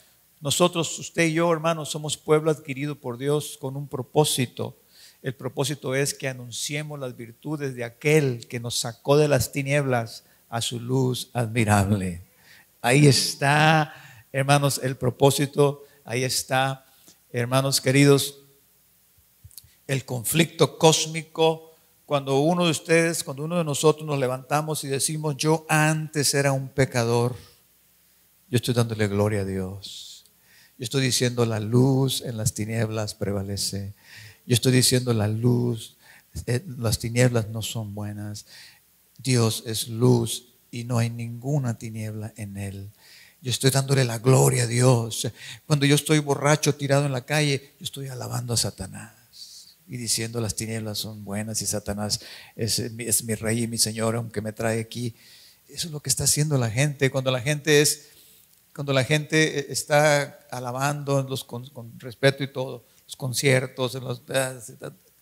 nosotros, 0.40 0.98
usted 0.98 1.26
y 1.26 1.34
yo, 1.34 1.52
hermanos, 1.52 1.90
somos 1.90 2.16
pueblo 2.16 2.50
adquirido 2.50 2.94
por 2.94 3.18
Dios 3.18 3.58
con 3.60 3.76
un 3.76 3.86
propósito. 3.86 4.74
El 5.20 5.34
propósito 5.34 5.94
es 5.94 6.14
que 6.14 6.28
anunciemos 6.28 6.98
las 6.98 7.14
virtudes 7.14 7.74
de 7.74 7.84
aquel 7.84 8.48
que 8.48 8.58
nos 8.58 8.76
sacó 8.76 9.18
de 9.18 9.28
las 9.28 9.52
tinieblas 9.52 10.24
a 10.48 10.62
su 10.62 10.80
luz 10.80 11.28
admirable. 11.34 12.22
Ahí 12.80 13.06
está, 13.06 13.92
hermanos, 14.32 14.80
el 14.82 14.96
propósito. 14.96 15.84
Ahí 16.04 16.24
está, 16.24 16.86
hermanos 17.32 17.82
queridos, 17.82 18.38
el 19.86 20.06
conflicto 20.06 20.78
cósmico. 20.78 21.69
Cuando 22.10 22.40
uno 22.40 22.64
de 22.64 22.72
ustedes, 22.72 23.22
cuando 23.22 23.44
uno 23.44 23.58
de 23.58 23.62
nosotros 23.62 24.04
nos 24.04 24.18
levantamos 24.18 24.82
y 24.82 24.88
decimos, 24.88 25.36
yo 25.36 25.64
antes 25.68 26.34
era 26.34 26.50
un 26.50 26.68
pecador, 26.68 27.36
yo 28.48 28.56
estoy 28.56 28.74
dándole 28.74 29.06
gloria 29.06 29.42
a 29.42 29.44
Dios. 29.44 30.24
Yo 30.76 30.82
estoy 30.82 31.02
diciendo 31.02 31.46
la 31.46 31.60
luz 31.60 32.22
en 32.22 32.36
las 32.36 32.52
tinieblas 32.52 33.14
prevalece. 33.14 33.94
Yo 34.44 34.54
estoy 34.54 34.72
diciendo 34.72 35.14
la 35.14 35.28
luz, 35.28 35.98
eh, 36.46 36.64
las 36.78 36.98
tinieblas 36.98 37.48
no 37.50 37.62
son 37.62 37.94
buenas. 37.94 38.44
Dios 39.18 39.62
es 39.64 39.86
luz 39.86 40.46
y 40.72 40.82
no 40.82 40.98
hay 40.98 41.10
ninguna 41.10 41.78
tiniebla 41.78 42.32
en 42.36 42.56
él. 42.56 42.90
Yo 43.40 43.52
estoy 43.52 43.70
dándole 43.70 44.04
la 44.04 44.18
gloria 44.18 44.64
a 44.64 44.66
Dios. 44.66 45.30
Cuando 45.64 45.86
yo 45.86 45.94
estoy 45.94 46.18
borracho, 46.18 46.74
tirado 46.74 47.06
en 47.06 47.12
la 47.12 47.24
calle, 47.24 47.74
yo 47.78 47.84
estoy 47.84 48.08
alabando 48.08 48.54
a 48.54 48.56
Satanás 48.56 49.19
y 49.90 49.96
diciendo 49.96 50.40
las 50.40 50.54
tinieblas 50.54 50.98
son 50.98 51.24
buenas 51.24 51.60
y 51.60 51.66
Satanás 51.66 52.20
es, 52.54 52.78
es 52.78 53.24
mi 53.24 53.34
rey 53.34 53.64
y 53.64 53.66
mi 53.66 53.76
Señor, 53.76 54.14
aunque 54.14 54.40
me 54.40 54.52
trae 54.52 54.80
aquí. 54.80 55.16
Eso 55.68 55.88
es 55.88 55.92
lo 55.92 56.00
que 56.00 56.08
está 56.08 56.24
haciendo 56.24 56.56
la 56.56 56.70
gente. 56.70 57.10
Cuando 57.10 57.30
la 57.30 57.40
gente 57.40 57.82
es 57.82 58.06
cuando 58.74 58.92
la 58.92 59.04
gente 59.04 59.58
eh, 59.58 59.66
está 59.68 60.46
alabando 60.50 61.22
los, 61.24 61.44
con, 61.44 61.68
respeto 61.98 62.44
y 62.44 62.52
todo, 62.52 62.84
los 63.04 63.16
conciertos, 63.16 63.98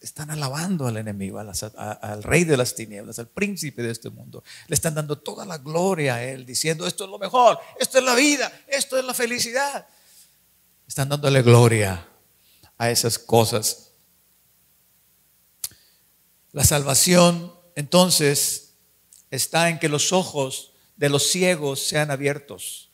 están 0.01 0.31
alabando 0.31 0.87
al 0.87 0.99
enemigo, 0.99 1.41
al 1.41 2.23
rey 2.23 2.45
de 2.45 2.57
las 2.57 2.75
tinieblas, 2.75 3.19
al 3.19 3.29
príncipe 3.29 3.83
de 3.83 3.91
este 3.91 4.11
mundo. 4.11 4.45
Le 4.67 4.75
están 4.75 4.95
dando 4.95 5.19
toda 5.19 5.47
la 5.47 5.59
gloria 5.59 6.17
a 6.17 6.25
él, 6.25 6.45
diciendo, 6.45 6.87
esto 6.87 7.05
es 7.05 7.11
lo 7.11 7.19
mejor, 7.19 7.59
esto 7.81 7.99
es 7.99 8.05
la 8.05 8.15
vida, 8.15 8.53
esto 8.69 8.99
es 8.99 9.05
la 9.05 9.15
felicidad. 9.15 9.87
Están 10.87 11.09
dándole 11.09 11.43
gloria 11.43 12.07
a 12.77 12.91
esas 12.91 13.19
cosas. 13.19 13.88
La 16.53 16.65
salvación 16.65 17.55
entonces 17.75 18.75
está 19.31 19.69
en 19.69 19.79
que 19.79 19.89
los 19.89 20.13
ojos 20.13 20.73
de 20.97 21.09
los 21.09 21.31
ciegos 21.31 21.81
sean 21.81 22.11
abiertos 22.11 22.89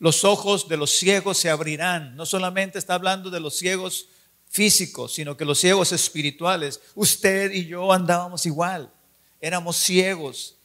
los 0.00 0.24
ojos 0.24 0.66
de 0.66 0.78
los 0.78 0.90
ciegos 0.90 1.38
se 1.38 1.50
abrirán. 1.50 2.16
No 2.16 2.26
solamente 2.26 2.78
está 2.78 2.94
hablando 2.94 3.30
de 3.30 3.38
los 3.38 3.56
ciegos 3.56 4.08
físicos, 4.48 5.12
sino 5.12 5.36
que 5.36 5.44
los 5.44 5.60
ciegos 5.60 5.92
espirituales. 5.92 6.80
Usted 6.94 7.52
y 7.52 7.66
yo 7.66 7.92
andábamos 7.92 8.46
igual, 8.46 8.90
éramos 9.40 9.76
ciegos, 9.76 10.56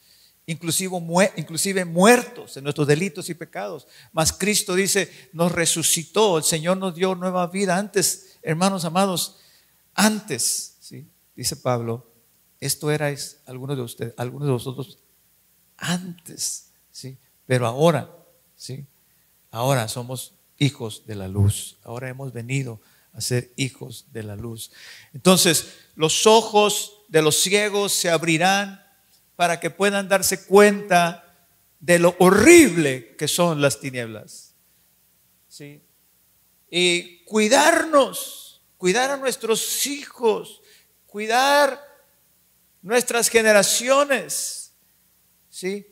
inclusive, 0.46 1.84
muertos 1.84 2.56
en 2.56 2.64
nuestros 2.64 2.86
delitos 2.86 3.28
y 3.28 3.34
pecados. 3.34 3.86
Mas 4.10 4.32
Cristo 4.32 4.74
dice, 4.74 5.28
nos 5.34 5.52
resucitó, 5.52 6.38
el 6.38 6.44
Señor 6.44 6.78
nos 6.78 6.94
dio 6.94 7.14
nueva 7.14 7.46
vida. 7.46 7.76
Antes, 7.76 8.38
hermanos 8.42 8.86
amados, 8.86 9.36
antes, 9.94 10.78
¿sí? 10.80 11.06
dice 11.34 11.56
Pablo, 11.56 12.10
esto 12.66 12.90
erais 12.90 13.40
algunos 13.46 13.76
de 13.76 13.82
ustedes, 13.82 14.14
algunos 14.16 14.46
de 14.46 14.52
vosotros 14.52 14.98
antes, 15.76 16.72
¿sí? 16.90 17.16
pero 17.46 17.66
ahora, 17.66 18.10
¿sí? 18.56 18.86
Ahora 19.50 19.88
somos 19.88 20.34
hijos 20.58 21.06
de 21.06 21.14
la 21.14 21.28
luz. 21.28 21.78
Ahora 21.82 22.08
hemos 22.08 22.32
venido 22.32 22.80
a 23.12 23.20
ser 23.20 23.52
hijos 23.56 24.06
de 24.12 24.22
la 24.22 24.36
luz. 24.36 24.70
Entonces, 25.14 25.68
los 25.94 26.26
ojos 26.26 27.02
de 27.08 27.22
los 27.22 27.40
ciegos 27.40 27.92
se 27.92 28.10
abrirán 28.10 28.84
para 29.36 29.60
que 29.60 29.70
puedan 29.70 30.08
darse 30.08 30.44
cuenta 30.46 31.22
de 31.80 31.98
lo 31.98 32.16
horrible 32.18 33.16
que 33.16 33.28
son 33.28 33.60
las 33.60 33.80
tinieblas. 33.80 34.54
¿Sí? 35.48 35.82
Y 36.70 37.24
cuidarnos, 37.24 38.60
cuidar 38.76 39.10
a 39.10 39.16
nuestros 39.16 39.86
hijos, 39.86 40.60
cuidar 41.06 41.80
nuestras 42.86 43.28
generaciones. 43.28 44.72
¿Sí? 45.50 45.86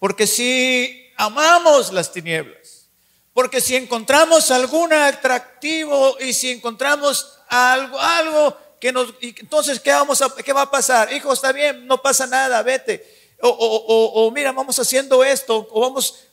Porque 0.00 0.26
si 0.26 1.12
amamos 1.16 1.92
las 1.92 2.10
tinieblas, 2.10 2.88
porque 3.32 3.60
si 3.60 3.76
encontramos 3.76 4.50
algún 4.50 4.92
atractivo 4.92 6.16
y 6.18 6.32
si 6.32 6.50
encontramos 6.50 7.38
algo, 7.48 8.00
algo 8.00 8.58
que 8.80 8.90
nos, 8.90 9.14
entonces, 9.20 9.78
¿qué, 9.78 9.92
vamos 9.92 10.20
a, 10.22 10.34
¿qué 10.34 10.52
va 10.52 10.62
a 10.62 10.70
pasar? 10.70 11.12
Hijo, 11.12 11.32
está 11.32 11.52
bien, 11.52 11.86
no 11.86 12.02
pasa 12.02 12.26
nada, 12.26 12.62
vete. 12.62 13.36
O, 13.40 14.30
mira, 14.34 14.50
vamos 14.50 14.78
haciendo 14.78 15.22
esto, 15.22 15.68
o 15.70 15.80
vamos 15.80 16.28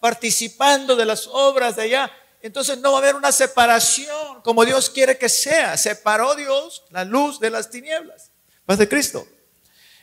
participando 0.00 0.94
de 0.94 1.06
las 1.06 1.26
obras 1.26 1.74
de 1.74 1.82
allá. 1.82 2.12
Entonces 2.40 2.78
no 2.78 2.92
va 2.92 2.98
a 2.98 3.00
haber 3.02 3.16
una 3.16 3.32
separación 3.32 4.42
como 4.42 4.64
Dios 4.64 4.90
quiere 4.90 5.18
que 5.18 5.28
sea. 5.28 5.76
Separó 5.76 6.36
Dios 6.36 6.84
la 6.90 7.04
luz 7.04 7.40
de 7.40 7.50
las 7.50 7.70
tinieblas. 7.70 8.32
Paz 8.66 8.78
de 8.78 8.88
Cristo. 8.88 9.26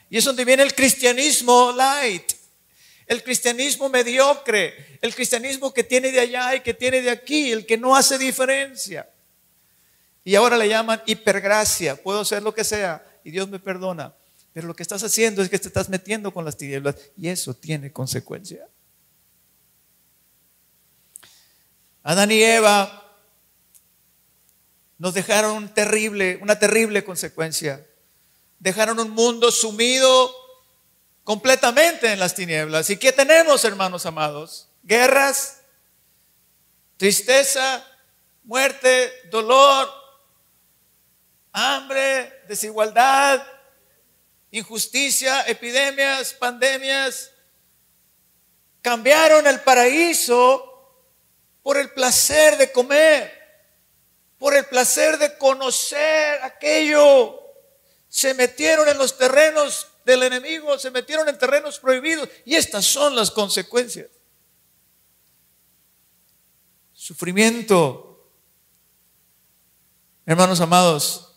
Y 0.09 0.17
es 0.17 0.25
donde 0.25 0.45
viene 0.45 0.63
el 0.63 0.73
cristianismo 0.73 1.71
light 1.71 2.39
el 3.09 3.23
cristianismo 3.23 3.89
mediocre, 3.89 4.99
el 5.01 5.15
cristianismo 5.15 5.73
que 5.73 5.83
tiene 5.83 6.11
de 6.11 6.19
allá 6.19 6.55
y 6.55 6.59
que 6.61 6.75
tiene 6.75 7.01
de 7.01 7.09
aquí, 7.09 7.51
el 7.51 7.65
que 7.65 7.75
no 7.75 7.95
hace 7.95 8.19
diferencia. 8.19 9.09
Y 10.23 10.35
ahora 10.35 10.57
le 10.57 10.69
llaman 10.69 11.01
hipergracia, 11.07 11.95
puedo 11.95 12.19
hacer 12.19 12.43
lo 12.43 12.53
que 12.53 12.63
sea 12.63 13.03
y 13.23 13.31
Dios 13.31 13.49
me 13.49 13.57
perdona. 13.57 14.13
Pero 14.53 14.67
lo 14.67 14.75
que 14.75 14.83
estás 14.83 15.01
haciendo 15.01 15.41
es 15.41 15.49
que 15.49 15.57
te 15.57 15.69
estás 15.69 15.89
metiendo 15.89 16.31
con 16.31 16.45
las 16.45 16.55
tinieblas 16.55 16.95
y 17.17 17.29
eso 17.29 17.55
tiene 17.55 17.91
consecuencia. 17.91 18.67
Adán 22.03 22.31
y 22.31 22.43
Eva 22.43 23.17
nos 24.99 25.15
dejaron 25.15 25.71
una 26.41 26.59
terrible 26.59 27.03
consecuencia. 27.03 27.83
Dejaron 28.59 28.99
un 28.99 29.11
mundo 29.11 29.51
sumido 29.51 30.35
completamente 31.23 32.11
en 32.11 32.19
las 32.19 32.35
tinieblas. 32.35 32.89
¿Y 32.89 32.97
qué 32.97 33.11
tenemos, 33.11 33.63
hermanos 33.63 34.05
amados? 34.05 34.67
Guerras, 34.83 35.61
tristeza, 36.97 37.85
muerte, 38.43 39.13
dolor, 39.29 39.89
hambre, 41.51 42.33
desigualdad, 42.47 43.45
injusticia, 44.51 45.41
epidemias, 45.43 46.33
pandemias. 46.33 47.31
Cambiaron 48.81 49.45
el 49.45 49.59
paraíso 49.61 50.65
por 51.61 51.77
el 51.77 51.91
placer 51.91 52.57
de 52.57 52.71
comer, 52.71 53.31
por 54.37 54.55
el 54.55 54.65
placer 54.65 55.17
de 55.17 55.37
conocer 55.37 56.41
aquello. 56.43 57.48
Se 58.09 58.33
metieron 58.33 58.89
en 58.89 58.97
los 58.97 59.17
terrenos 59.17 59.87
del 60.03 60.23
enemigo, 60.23 60.77
se 60.77 60.91
metieron 60.91 61.29
en 61.29 61.37
terrenos 61.37 61.79
prohibidos 61.79 62.27
y 62.43 62.55
estas 62.55 62.85
son 62.85 63.15
las 63.15 63.31
consecuencias. 63.31 64.07
Sufrimiento. 66.93 68.05
Hermanos 70.25 70.59
amados, 70.59 71.35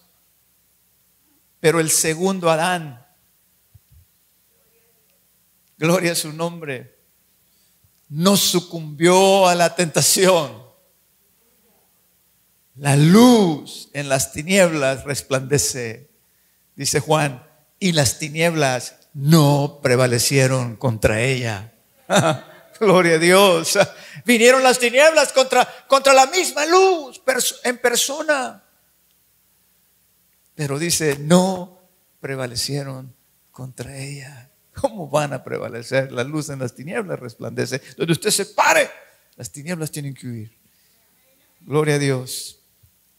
pero 1.61 1.81
el 1.81 1.91
segundo 1.91 2.51
Adán, 2.51 3.07
gloria 5.79 6.13
a 6.13 6.17
su 6.17 6.33
nombre, 6.33 6.99
no 8.11 8.37
sucumbió 8.37 9.47
a 9.47 9.55
la 9.55 9.75
tentación. 9.75 10.63
La 12.75 12.97
luz 12.97 13.89
en 13.95 14.11
las 14.11 14.33
tinieblas 14.33 15.05
resplandece, 15.05 16.11
dice 16.77 17.01
Juan 17.01 17.47
y 17.79 17.93
las 17.93 18.19
tinieblas 18.19 18.97
no 19.15 19.81
prevalecieron 19.83 20.77
contra 20.77 21.21
ella. 21.21 21.73
Gloria 22.81 23.15
a 23.15 23.19
Dios. 23.19 23.79
Vinieron 24.25 24.63
las 24.63 24.79
tinieblas 24.79 25.33
contra, 25.33 25.67
contra 25.87 26.13
la 26.13 26.27
misma 26.27 26.67
luz 26.67 27.23
en 27.65 27.79
persona. 27.79 28.63
Pero 30.55 30.79
dice, 30.79 31.17
no 31.19 31.81
prevalecieron 32.21 33.15
contra 33.51 33.97
ella. 33.97 34.51
¿Cómo 34.75 35.09
van 35.09 35.33
a 35.33 35.45
prevalecer? 35.45 36.13
La 36.13 36.25
luz 36.25 36.49
en 36.49 36.59
las 36.59 36.75
tinieblas 36.75 37.19
resplandece. 37.19 37.81
Donde 37.97 38.13
usted 38.13 38.31
se 38.31 38.47
pare, 38.47 38.91
las 39.37 39.51
tinieblas 39.51 39.91
tienen 39.91 40.15
que 40.15 40.27
huir. 40.27 40.59
Gloria 41.61 41.97
a 41.97 41.99
Dios. 41.99 42.61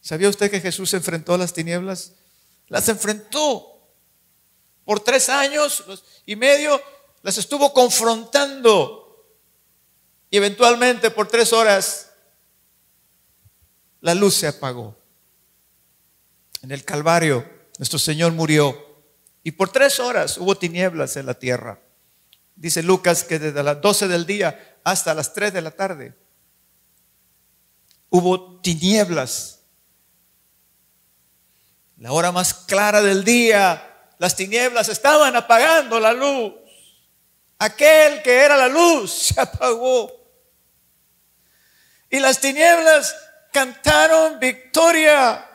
¿Sabía 0.02 0.30
usted 0.30 0.52
que 0.52 0.60
Jesús 0.60 0.94
enfrentó 0.94 1.34
a 1.34 1.38
las 1.38 1.54
tinieblas? 1.54 2.14
Las 2.68 2.88
enfrentó 2.90 3.74
por 4.86 5.00
tres 5.00 5.30
años 5.30 5.84
y 6.26 6.36
medio 6.36 6.82
las 7.22 7.38
estuvo 7.38 7.74
confrontando. 7.74 9.26
Y 10.30 10.38
eventualmente 10.38 11.12
por 11.12 11.28
tres 11.28 11.54
horas 11.54 12.12
la 14.02 14.14
luz 14.14 14.36
se 14.36 14.48
apagó. 14.48 14.98
En 16.62 16.72
el 16.72 16.84
Calvario 16.84 17.48
nuestro 17.78 18.00
Señor 18.00 18.34
murió. 18.34 18.94
Y 19.44 19.52
por 19.52 19.70
tres 19.70 20.00
horas 20.00 20.38
hubo 20.38 20.58
tinieblas 20.58 21.18
en 21.18 21.26
la 21.26 21.34
tierra. 21.34 21.80
Dice 22.56 22.84
Lucas 22.84 23.24
que 23.24 23.40
desde 23.40 23.64
las 23.64 23.82
12 23.82 24.08
del 24.08 24.26
día 24.26 24.80
hasta 24.84 25.14
las 25.14 25.34
3 25.34 25.54
de 25.54 25.62
la 25.62 25.72
tarde 25.72 26.16
hubo 28.10 28.62
tinieblas. 28.62 29.63
La 32.04 32.12
hora 32.12 32.34
más 32.34 32.54
clara 32.54 33.02
del 33.02 33.24
día 33.24 34.12
las 34.18 34.36
tinieblas 34.36 34.90
estaban 34.90 35.38
apagando 35.38 36.02
la 36.02 36.12
luz. 36.12 36.52
Aquel 37.60 38.22
que 38.22 38.40
era 38.40 38.58
la 38.58 38.68
luz 38.68 39.10
se 39.34 39.40
apagó. 39.40 40.12
Y 42.10 42.20
las 42.20 42.42
tinieblas 42.42 43.16
cantaron 43.54 44.38
victoria. 44.38 45.50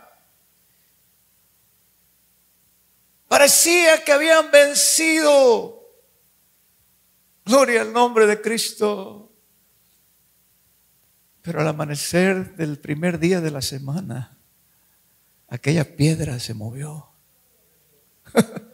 Parecía 3.29 4.03
que 4.03 4.13
habían 4.13 4.51
vencido. 4.51 5.87
Gloria 7.45 7.83
al 7.83 7.93
nombre 7.93 8.27
de 8.27 8.41
Cristo. 8.41 9.35
Pero 11.43 11.61
al 11.61 11.69
amanecer 11.69 12.57
del 12.57 12.79
primer 12.79 13.19
día 13.19 13.43
de 13.43 13.51
la 13.51 13.61
semana, 13.61 14.38
aquella 15.49 15.85
piedra 15.97 16.39
se 16.39 16.55
movió. 16.55 17.09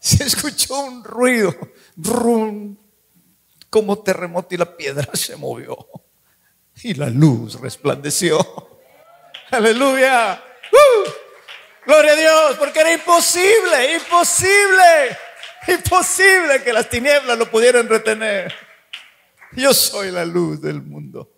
Se 0.00 0.24
escuchó 0.24 0.78
un 0.78 1.02
ruido, 1.02 1.54
como 3.68 3.98
terremoto 3.98 4.54
y 4.54 4.58
la 4.58 4.76
piedra 4.76 5.08
se 5.14 5.36
movió. 5.36 5.88
Y 6.82 6.94
la 6.94 7.10
luz 7.10 7.60
resplandeció. 7.60 8.38
Aleluya. 9.50 10.42
¡Uh! 10.72 11.10
Gloria 11.84 12.12
a 12.12 12.16
Dios, 12.16 12.56
porque 12.58 12.80
era 12.80 12.92
imposible, 12.92 13.96
imposible, 13.96 15.18
imposible 15.66 16.62
que 16.62 16.72
las 16.72 16.88
tinieblas 16.88 17.36
lo 17.36 17.50
pudieran 17.50 17.88
retener. 17.88 18.54
Yo 19.52 19.74
soy 19.74 20.10
la 20.10 20.24
luz 20.24 20.60
del 20.60 20.80
mundo. 20.80 21.32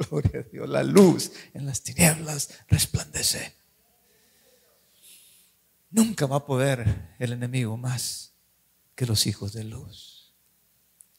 Gloria 0.10 0.40
a 0.40 0.42
Dios, 0.42 0.68
la 0.68 0.82
luz 0.82 1.32
en 1.52 1.66
las 1.66 1.82
tinieblas 1.82 2.50
resplandece. 2.68 3.54
Nunca 5.90 6.26
va 6.26 6.36
a 6.36 6.46
poder 6.46 7.16
el 7.18 7.32
enemigo 7.32 7.76
más 7.76 8.32
que 8.94 9.06
los 9.06 9.26
hijos 9.26 9.52
de 9.52 9.64
luz. 9.64 10.34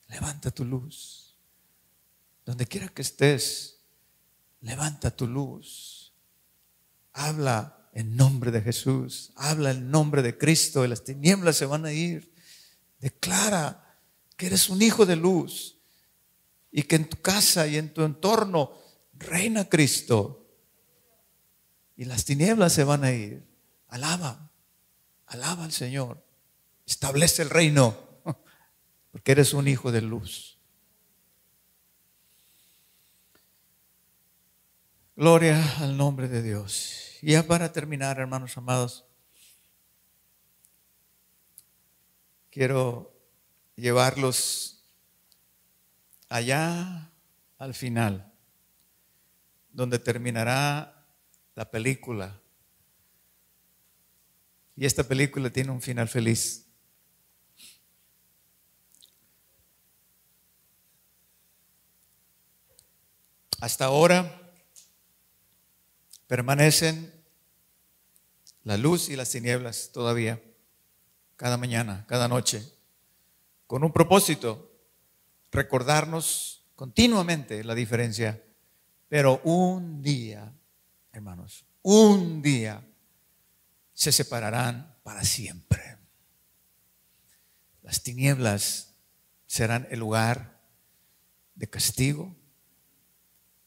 Levanta 0.08 0.52
tu 0.52 0.66
luz. 0.66 1.36
Donde 2.46 2.66
quiera 2.66 2.88
que 2.88 3.02
estés, 3.02 3.82
levanta 4.62 5.16
tu 5.16 5.28
luz. 5.28 6.14
Habla 7.14 7.90
en 7.94 8.16
nombre 8.16 8.52
de 8.52 8.62
Jesús. 8.62 9.32
Habla 9.36 9.72
en 9.72 9.92
nombre 9.92 10.22
de 10.22 10.38
Cristo 10.38 10.86
y 10.86 10.88
las 10.88 11.04
tinieblas 11.04 11.58
se 11.58 11.66
van 11.66 11.86
a 11.86 11.92
ir. 11.92 12.34
Declara 13.00 14.00
que 14.38 14.48
eres 14.48 14.70
un 14.70 14.82
hijo 14.82 15.06
de 15.06 15.18
luz 15.18 15.81
y 16.72 16.84
que 16.84 16.96
en 16.96 17.10
tu 17.10 17.22
casa 17.22 17.68
y 17.68 17.78
en 17.78 17.94
tu 17.94 18.04
entorno 18.04 18.72
reina 19.14 19.68
Cristo 19.68 20.42
y 21.96 22.06
las 22.06 22.26
tinieblas 22.26 22.74
se 22.74 22.84
van 22.84 23.04
a 23.04 23.12
ir. 23.12 23.46
Alaba. 23.88 24.50
Alaba 25.28 25.66
al 25.66 25.72
Señor. 25.72 26.26
Establece 26.88 27.44
el 27.44 27.50
reino. 27.50 27.96
Porque 29.12 29.34
eres 29.34 29.54
un 29.54 29.68
hijo 29.68 29.92
de 29.92 30.02
luz. 30.02 30.58
Gloria 35.16 35.78
al 35.80 35.96
nombre 35.96 36.28
de 36.28 36.42
Dios. 36.42 37.18
Y 37.22 37.34
ya 37.34 37.44
para 37.44 37.72
terminar, 37.72 38.18
hermanos 38.20 38.58
amados, 38.58 39.06
quiero 42.50 43.14
llevarlos 43.76 44.81
allá 46.32 47.12
al 47.58 47.74
final, 47.74 48.34
donde 49.70 50.00
terminará 50.00 51.06
la 51.56 51.70
película. 51.70 52.40
Y 54.78 54.86
esta 54.86 55.04
película 55.04 55.50
tiene 55.50 55.72
un 55.72 55.82
final 55.82 56.08
feliz. 56.08 56.66
Hasta 63.60 63.86
ahora 63.86 64.54
permanecen 66.28 67.14
la 68.64 68.78
luz 68.78 69.10
y 69.10 69.18
las 69.18 69.30
tinieblas 69.30 69.92
todavía, 69.92 70.42
cada 71.36 71.58
mañana, 71.58 72.06
cada 72.08 72.30
noche, 72.30 72.66
con 73.68 73.84
un 73.84 73.92
propósito, 73.92 74.71
recordarnos 75.52 76.66
continuamente 76.76 77.64
la 77.64 77.76
diferencia. 77.76 78.44
Pero 79.08 79.42
un 79.44 80.02
día, 80.02 80.54
hermanos, 81.12 81.66
un 81.82 82.42
día 82.42 82.84
se 83.94 84.12
separarán 84.12 84.96
para 85.04 85.24
siempre. 85.24 85.98
Las 87.82 88.04
tinieblas 88.04 88.96
serán 89.46 89.88
el 89.92 90.00
lugar 90.00 90.62
de 91.56 91.70
castigo, 91.70 92.36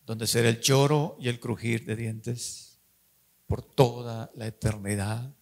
donde 0.06 0.26
será 0.26 0.48
el 0.48 0.60
lloro 0.60 1.16
y 1.20 1.28
el 1.28 1.40
crujir 1.40 1.84
de 1.84 1.96
dientes 1.96 2.78
por 3.46 3.62
toda 3.62 4.30
la 4.34 4.46
eternidad. 4.46 5.34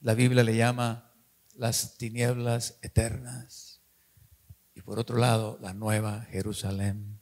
La 0.00 0.14
Biblia 0.14 0.44
le 0.44 0.56
llama 0.56 1.12
las 1.54 1.96
tinieblas 1.96 2.78
eternas. 2.82 3.75
Y 4.76 4.82
por 4.82 5.00
otro 5.00 5.16
lado, 5.18 5.58
la 5.60 5.74
nueva 5.74 6.20
Jerusalén, 6.30 7.18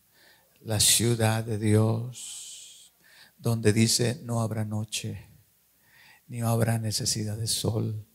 la 0.61 0.79
ciudad 0.79 1.43
de 1.43 1.57
Dios, 1.57 2.93
donde 3.39 3.73
dice 3.73 4.21
no 4.23 4.43
habrá 4.43 4.67
noche, 4.67 5.31
ni 6.27 6.43
habrá 6.43 6.79
necesidad 6.79 7.39
de 7.39 7.47
sol, 7.47 8.07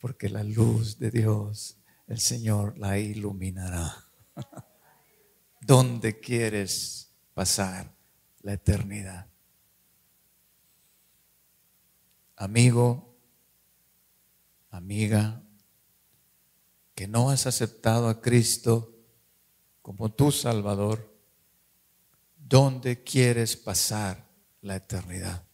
porque 0.00 0.28
la 0.28 0.42
luz 0.42 0.98
de 0.98 1.12
Dios, 1.12 1.76
el 2.08 2.18
Señor 2.18 2.76
la 2.76 2.98
iluminará. 2.98 3.94
¿Dónde 5.60 6.18
quieres 6.18 7.06
pasar 7.36 7.94
la 8.46 8.52
eternidad. 8.52 9.26
Amigo, 12.36 13.18
amiga, 14.70 15.42
que 16.96 17.06
no 17.06 17.30
has 17.30 17.46
aceptado 17.46 18.08
a 18.08 18.20
Cristo 18.20 18.92
como 19.82 20.10
tu 20.10 20.32
Salvador, 20.32 21.14
¿dónde 22.36 23.04
quieres 23.04 23.56
pasar 23.56 24.26
la 24.62 24.74
eternidad? 24.74 25.46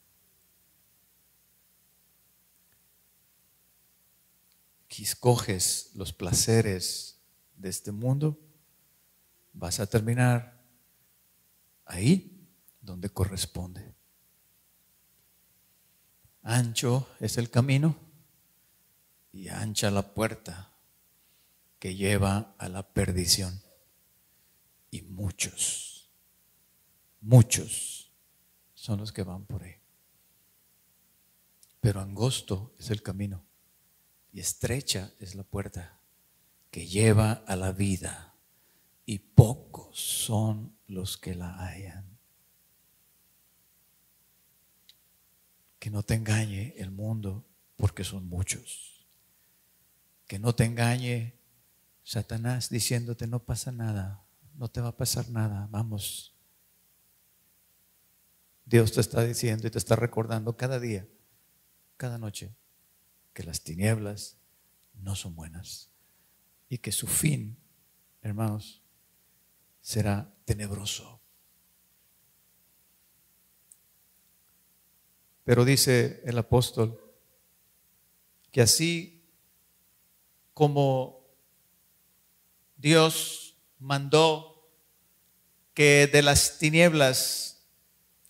Escoges 5.23 5.91
los 5.95 6.13
placeres 6.13 7.19
de 7.57 7.69
este 7.69 7.93
mundo, 7.93 8.39
vas 9.53 9.81
a 9.81 9.87
terminar 9.87 10.61
ahí 11.85 12.49
donde 12.81 13.11
corresponde. 13.11 13.95
Ancho 16.43 17.09
es 17.21 17.37
el 17.37 17.51
camino 17.51 17.97
y 19.33 19.49
ancha 19.49 19.91
la 19.91 20.15
puerta 20.15 20.72
que 21.83 21.97
lleva 21.97 22.55
a 22.59 22.69
la 22.69 22.85
perdición. 22.93 23.61
Y 24.93 25.03
muchos, 25.03 26.09
muchos 27.21 28.13
son 28.73 29.01
los 29.01 29.11
que 29.11 29.25
van 29.25 29.47
por 29.47 29.65
ahí. 29.65 29.75
Pero 31.81 32.01
angosto 32.01 32.73
es 32.79 32.91
el 32.91 33.03
camino 33.03 33.45
y 34.33 34.39
estrecha 34.39 35.13
es 35.19 35.35
la 35.35 35.43
puerta 35.43 35.99
que 36.71 36.87
lleva 36.87 37.33
a 37.49 37.57
la 37.57 37.73
vida 37.73 38.37
y 39.05 39.19
pocos 39.19 39.99
son 39.99 40.77
los 40.87 41.19
que 41.19 41.35
la 41.35 41.53
hallan. 41.67 42.17
Que 45.81 45.91
no 45.91 46.05
te 46.05 46.15
engañe 46.15 46.75
el 46.77 46.93
mundo 46.93 47.45
porque 47.75 48.05
son 48.05 48.29
muchos. 48.29 49.05
Que 50.29 50.39
no 50.39 50.55
te 50.55 50.65
engañe 50.65 51.42
Satanás 52.05 52.69
diciéndote 52.69 53.27
no 53.27 53.45
pasa 53.45 53.73
nada, 53.73 54.25
no 54.55 54.69
te 54.69 54.81
va 54.81 54.89
a 54.89 54.97
pasar 54.97 55.29
nada, 55.31 55.69
vamos. 55.71 56.35
Dios 58.65 58.93
te 58.93 59.01
está 59.01 59.23
diciendo 59.25 59.67
y 59.67 59.71
te 59.71 59.79
está 59.79 59.97
recordando 59.97 60.57
cada 60.57 60.81
día, 60.81 61.07
cada 61.97 62.19
noche, 62.19 62.55
que 63.33 63.43
las 63.45 63.63
tinieblas 63.63 64.37
no 64.95 65.15
son 65.15 65.35
buenas 65.35 65.91
y 66.69 66.79
que 66.79 66.93
su 66.93 67.07
fin, 67.07 67.57
hermanos, 68.23 68.83
será 69.81 70.33
tenebroso. 70.45 71.21
Pero 75.45 75.65
dice 75.65 76.23
el 76.25 76.39
apóstol 76.39 76.99
que 78.51 78.63
así 78.63 79.25
como 80.55 81.22
Dios 82.83 83.55
mandó 83.79 84.69
que 85.73 86.09
de 86.09 86.21
las 86.21 86.59
tinieblas 86.59 87.65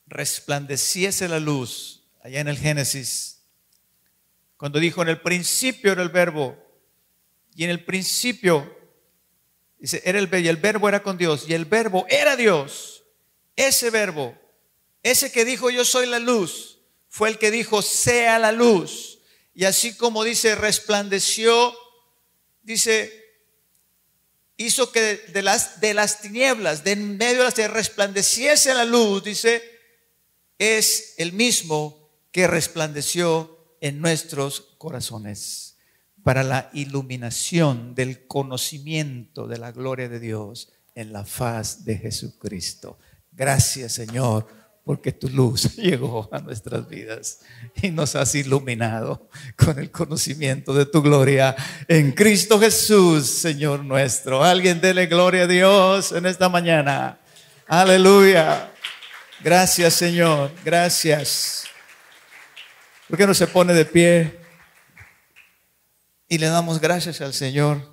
resplandeciese 0.07 1.27
la 1.27 1.41
luz, 1.41 2.05
allá 2.23 2.41
en 2.41 2.49
el 2.49 2.59
Génesis, 2.59 3.45
cuando 4.59 4.79
dijo 4.79 5.01
en 5.01 5.09
el 5.09 5.23
principio 5.23 5.93
era 5.93 6.03
el 6.03 6.11
verbo, 6.11 6.57
y 7.55 7.65
en 7.65 7.71
el 7.71 7.83
principio, 7.83 8.79
dice, 9.79 10.03
era 10.05 10.19
el 10.19 10.27
verbo, 10.27 10.45
y 10.45 10.49
el 10.49 10.57
verbo 10.59 10.89
era 10.89 11.03
con 11.03 11.17
Dios, 11.17 11.47
y 11.49 11.55
el 11.55 11.65
verbo 11.65 12.05
era 12.11 12.37
Dios, 12.37 13.05
ese 13.57 13.89
verbo, 13.89 14.39
ese 15.03 15.33
que 15.33 15.47
dijo 15.47 15.71
yo 15.71 15.87
soy 15.87 16.07
la 16.07 16.19
luz, 16.19 16.79
fue 17.09 17.31
el 17.31 17.39
que 17.39 17.51
dijo, 17.51 17.81
sea 17.81 18.39
la 18.39 18.53
luz. 18.53 19.19
Y 19.55 19.65
así 19.65 19.97
como 19.97 20.25
dice, 20.25 20.55
resplandeció, 20.55 21.75
dice, 22.63 23.22
hizo 24.67 24.93
que 24.93 25.17
de 25.33 25.43
las, 25.43 25.81
de 25.81 25.95
las 25.95 26.21
tinieblas, 26.21 26.85
de 26.85 26.93
en 26.93 27.17
medio 27.17 27.39
de 27.39 27.45
las 27.45 27.55
tinieblas, 27.55 27.77
resplandeciese 27.77 28.75
la 28.75 28.85
luz, 28.85 29.25
dice, 29.25 29.63
es 30.59 31.15
el 31.19 31.33
mismo 31.33 32.11
que 32.31 32.47
resplandeció 32.47 33.77
en 33.81 34.01
nuestros 34.01 34.75
corazones 34.79 35.77
para 36.23 36.43
la 36.43 36.71
iluminación 36.73 37.95
del 37.95 38.27
conocimiento 38.27 39.47
de 39.47 39.59
la 39.59 39.73
gloria 39.73 40.09
de 40.09 40.21
Dios 40.21 40.73
en 40.95 41.13
la 41.13 41.25
faz 41.25 41.85
de 41.85 41.99
Jesucristo. 41.99 42.99
Gracias 43.33 43.93
Señor 43.93 44.62
porque 44.85 45.13
tu 45.13 45.29
luz 45.29 45.77
llegó 45.77 46.29
a 46.33 46.39
nuestras 46.41 46.89
vidas 46.89 47.41
y 47.81 47.91
nos 47.91 48.17
has 48.17 48.35
iluminado 48.35 49.29
con 49.57 49.79
el 49.79 49.91
conocimiento 49.91 50.75
de 50.75 50.87
tu 50.87 51.03
gloria 51.03 51.55
en 51.89 52.13
Cristo 52.13 52.59
Jesús, 52.59 53.27
Señor 53.27 53.85
nuestro. 53.85 54.43
Alguien 54.43 54.81
dele 54.81 55.07
gloria 55.07 55.43
a 55.45 55.47
Dios 55.47 56.13
en 56.13 56.27
esta 56.27 56.49
mañana. 56.49 57.19
Aleluya. 57.67 58.73
Gracias, 59.43 59.95
Señor. 59.95 60.53
Gracias. 60.65 61.65
¿Por 63.09 63.19
qué 63.19 63.27
no 63.27 63.35
se 63.35 63.47
pone 63.47 63.75
de 63.75 63.85
pie 63.85 64.41
y 66.29 66.39
le 66.39 66.47
damos 66.47 66.81
gracias 66.81 67.21
al 67.21 67.35
Señor? 67.35 67.93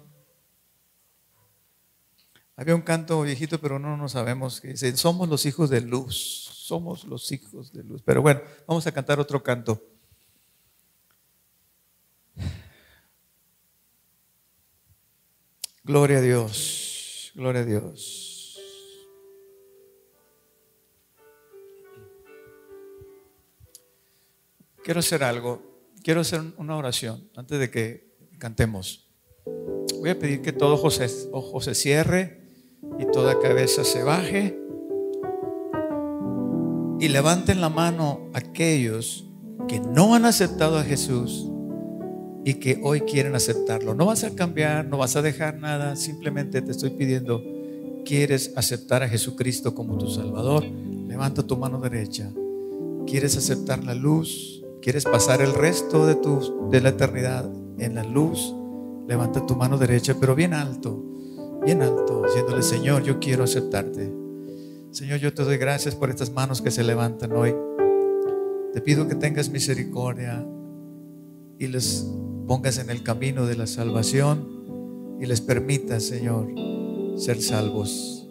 Había 2.55 2.75
un 2.75 2.81
canto 2.81 3.21
viejito, 3.21 3.59
pero 3.61 3.79
no 3.79 3.95
nos 3.95 4.13
sabemos, 4.13 4.59
que 4.59 4.69
dice, 4.69 4.95
somos 4.97 5.29
los 5.29 5.45
hijos 5.45 5.69
de 5.69 5.79
luz 5.79 6.48
somos 6.69 7.03
los 7.05 7.31
hijos 7.31 7.73
de 7.73 7.83
luz. 7.83 8.03
Pero 8.05 8.21
bueno, 8.21 8.41
vamos 8.67 8.85
a 8.85 8.91
cantar 8.91 9.19
otro 9.19 9.41
canto. 9.41 9.83
Gloria 15.83 16.19
a 16.19 16.21
Dios, 16.21 17.31
gloria 17.33 17.61
a 17.61 17.65
Dios. 17.65 18.59
Quiero 24.83 24.99
hacer 24.99 25.23
algo, 25.23 25.63
quiero 26.03 26.21
hacer 26.21 26.41
una 26.57 26.77
oración 26.77 27.31
antes 27.35 27.59
de 27.59 27.71
que 27.71 28.15
cantemos. 28.37 29.09
Voy 29.99 30.11
a 30.11 30.19
pedir 30.19 30.43
que 30.43 30.53
todo 30.53 30.75
ojo 30.75 31.61
se 31.61 31.73
cierre 31.73 32.43
y 32.99 33.05
toda 33.11 33.39
cabeza 33.39 33.83
se 33.83 34.03
baje. 34.03 34.58
Y 36.99 37.07
levanten 37.07 37.61
la 37.61 37.69
mano 37.69 38.29
aquellos 38.33 39.25
que 39.67 39.79
no 39.79 40.15
han 40.15 40.25
aceptado 40.25 40.77
a 40.77 40.83
Jesús 40.83 41.49
y 42.43 42.55
que 42.55 42.79
hoy 42.83 43.01
quieren 43.01 43.35
aceptarlo. 43.35 43.93
No 43.93 44.05
vas 44.05 44.23
a 44.23 44.35
cambiar, 44.35 44.85
no 44.85 44.97
vas 44.97 45.15
a 45.15 45.21
dejar 45.21 45.57
nada, 45.59 45.95
simplemente 45.95 46.61
te 46.61 46.71
estoy 46.71 46.91
pidiendo, 46.91 47.41
¿quieres 48.05 48.53
aceptar 48.55 49.03
a 49.03 49.09
Jesucristo 49.09 49.73
como 49.73 49.97
tu 49.97 50.07
Salvador? 50.07 50.65
Levanta 50.65 51.43
tu 51.43 51.57
mano 51.57 51.79
derecha. 51.79 52.31
¿Quieres 53.05 53.37
aceptar 53.37 53.83
la 53.83 53.95
luz? 53.95 54.63
¿Quieres 54.81 55.05
pasar 55.05 55.41
el 55.41 55.53
resto 55.53 56.05
de, 56.05 56.15
tu, 56.15 56.69
de 56.69 56.81
la 56.81 56.89
eternidad 56.89 57.49
en 57.77 57.95
la 57.95 58.03
luz? 58.03 58.53
Levanta 59.07 59.45
tu 59.45 59.55
mano 59.55 59.77
derecha, 59.77 60.15
pero 60.19 60.35
bien 60.35 60.53
alto, 60.53 61.03
bien 61.65 61.81
alto, 61.81 62.23
diciéndole, 62.25 62.61
Señor, 62.61 63.03
yo 63.03 63.19
quiero 63.19 63.43
aceptarte. 63.43 64.18
Señor, 64.91 65.19
yo 65.19 65.33
te 65.33 65.43
doy 65.43 65.57
gracias 65.57 65.93
por 65.93 66.09
estas 66.09 66.31
manos 66.31 66.61
que 66.61 66.71
se 66.71 66.83
levantan 66.83 67.31
hoy. 67.33 67.55
Te 68.73 68.81
pido 68.81 69.07
que 69.07 69.15
tengas 69.15 69.49
misericordia 69.49 70.43
y 71.59 71.67
les 71.67 72.07
pongas 72.47 72.79
en 72.79 72.89
el 72.89 73.03
camino 73.03 73.45
de 73.45 73.55
la 73.55 73.67
salvación 73.67 75.17
y 75.19 75.27
les 75.27 75.41
permitas, 75.41 76.03
Señor, 76.03 76.47
ser 77.17 77.39
salvos. 77.39 78.27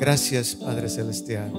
Gracias, 0.00 0.54
Padre 0.54 0.88
Celestial, 0.88 1.52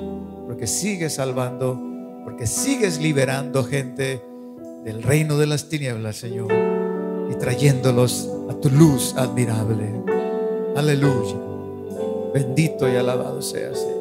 porque 0.47 0.65
sigues 0.65 1.15
salvando, 1.15 1.79
porque 2.23 2.47
sigues 2.47 2.99
liberando 2.99 3.63
gente 3.63 4.23
del 4.85 5.03
reino 5.03 5.37
de 5.37 5.45
las 5.45 5.69
tinieblas, 5.69 6.15
Señor, 6.15 6.51
y 7.31 7.35
trayéndolos 7.35 8.27
a 8.49 8.55
tu 8.55 8.69
luz 8.69 9.13
admirable. 9.17 10.03
Aleluya. 10.75 11.46
Bendito 12.37 12.87
y 12.87 12.95
alabado 12.95 13.41
seas, 13.41 13.79
Señor. 13.79 13.96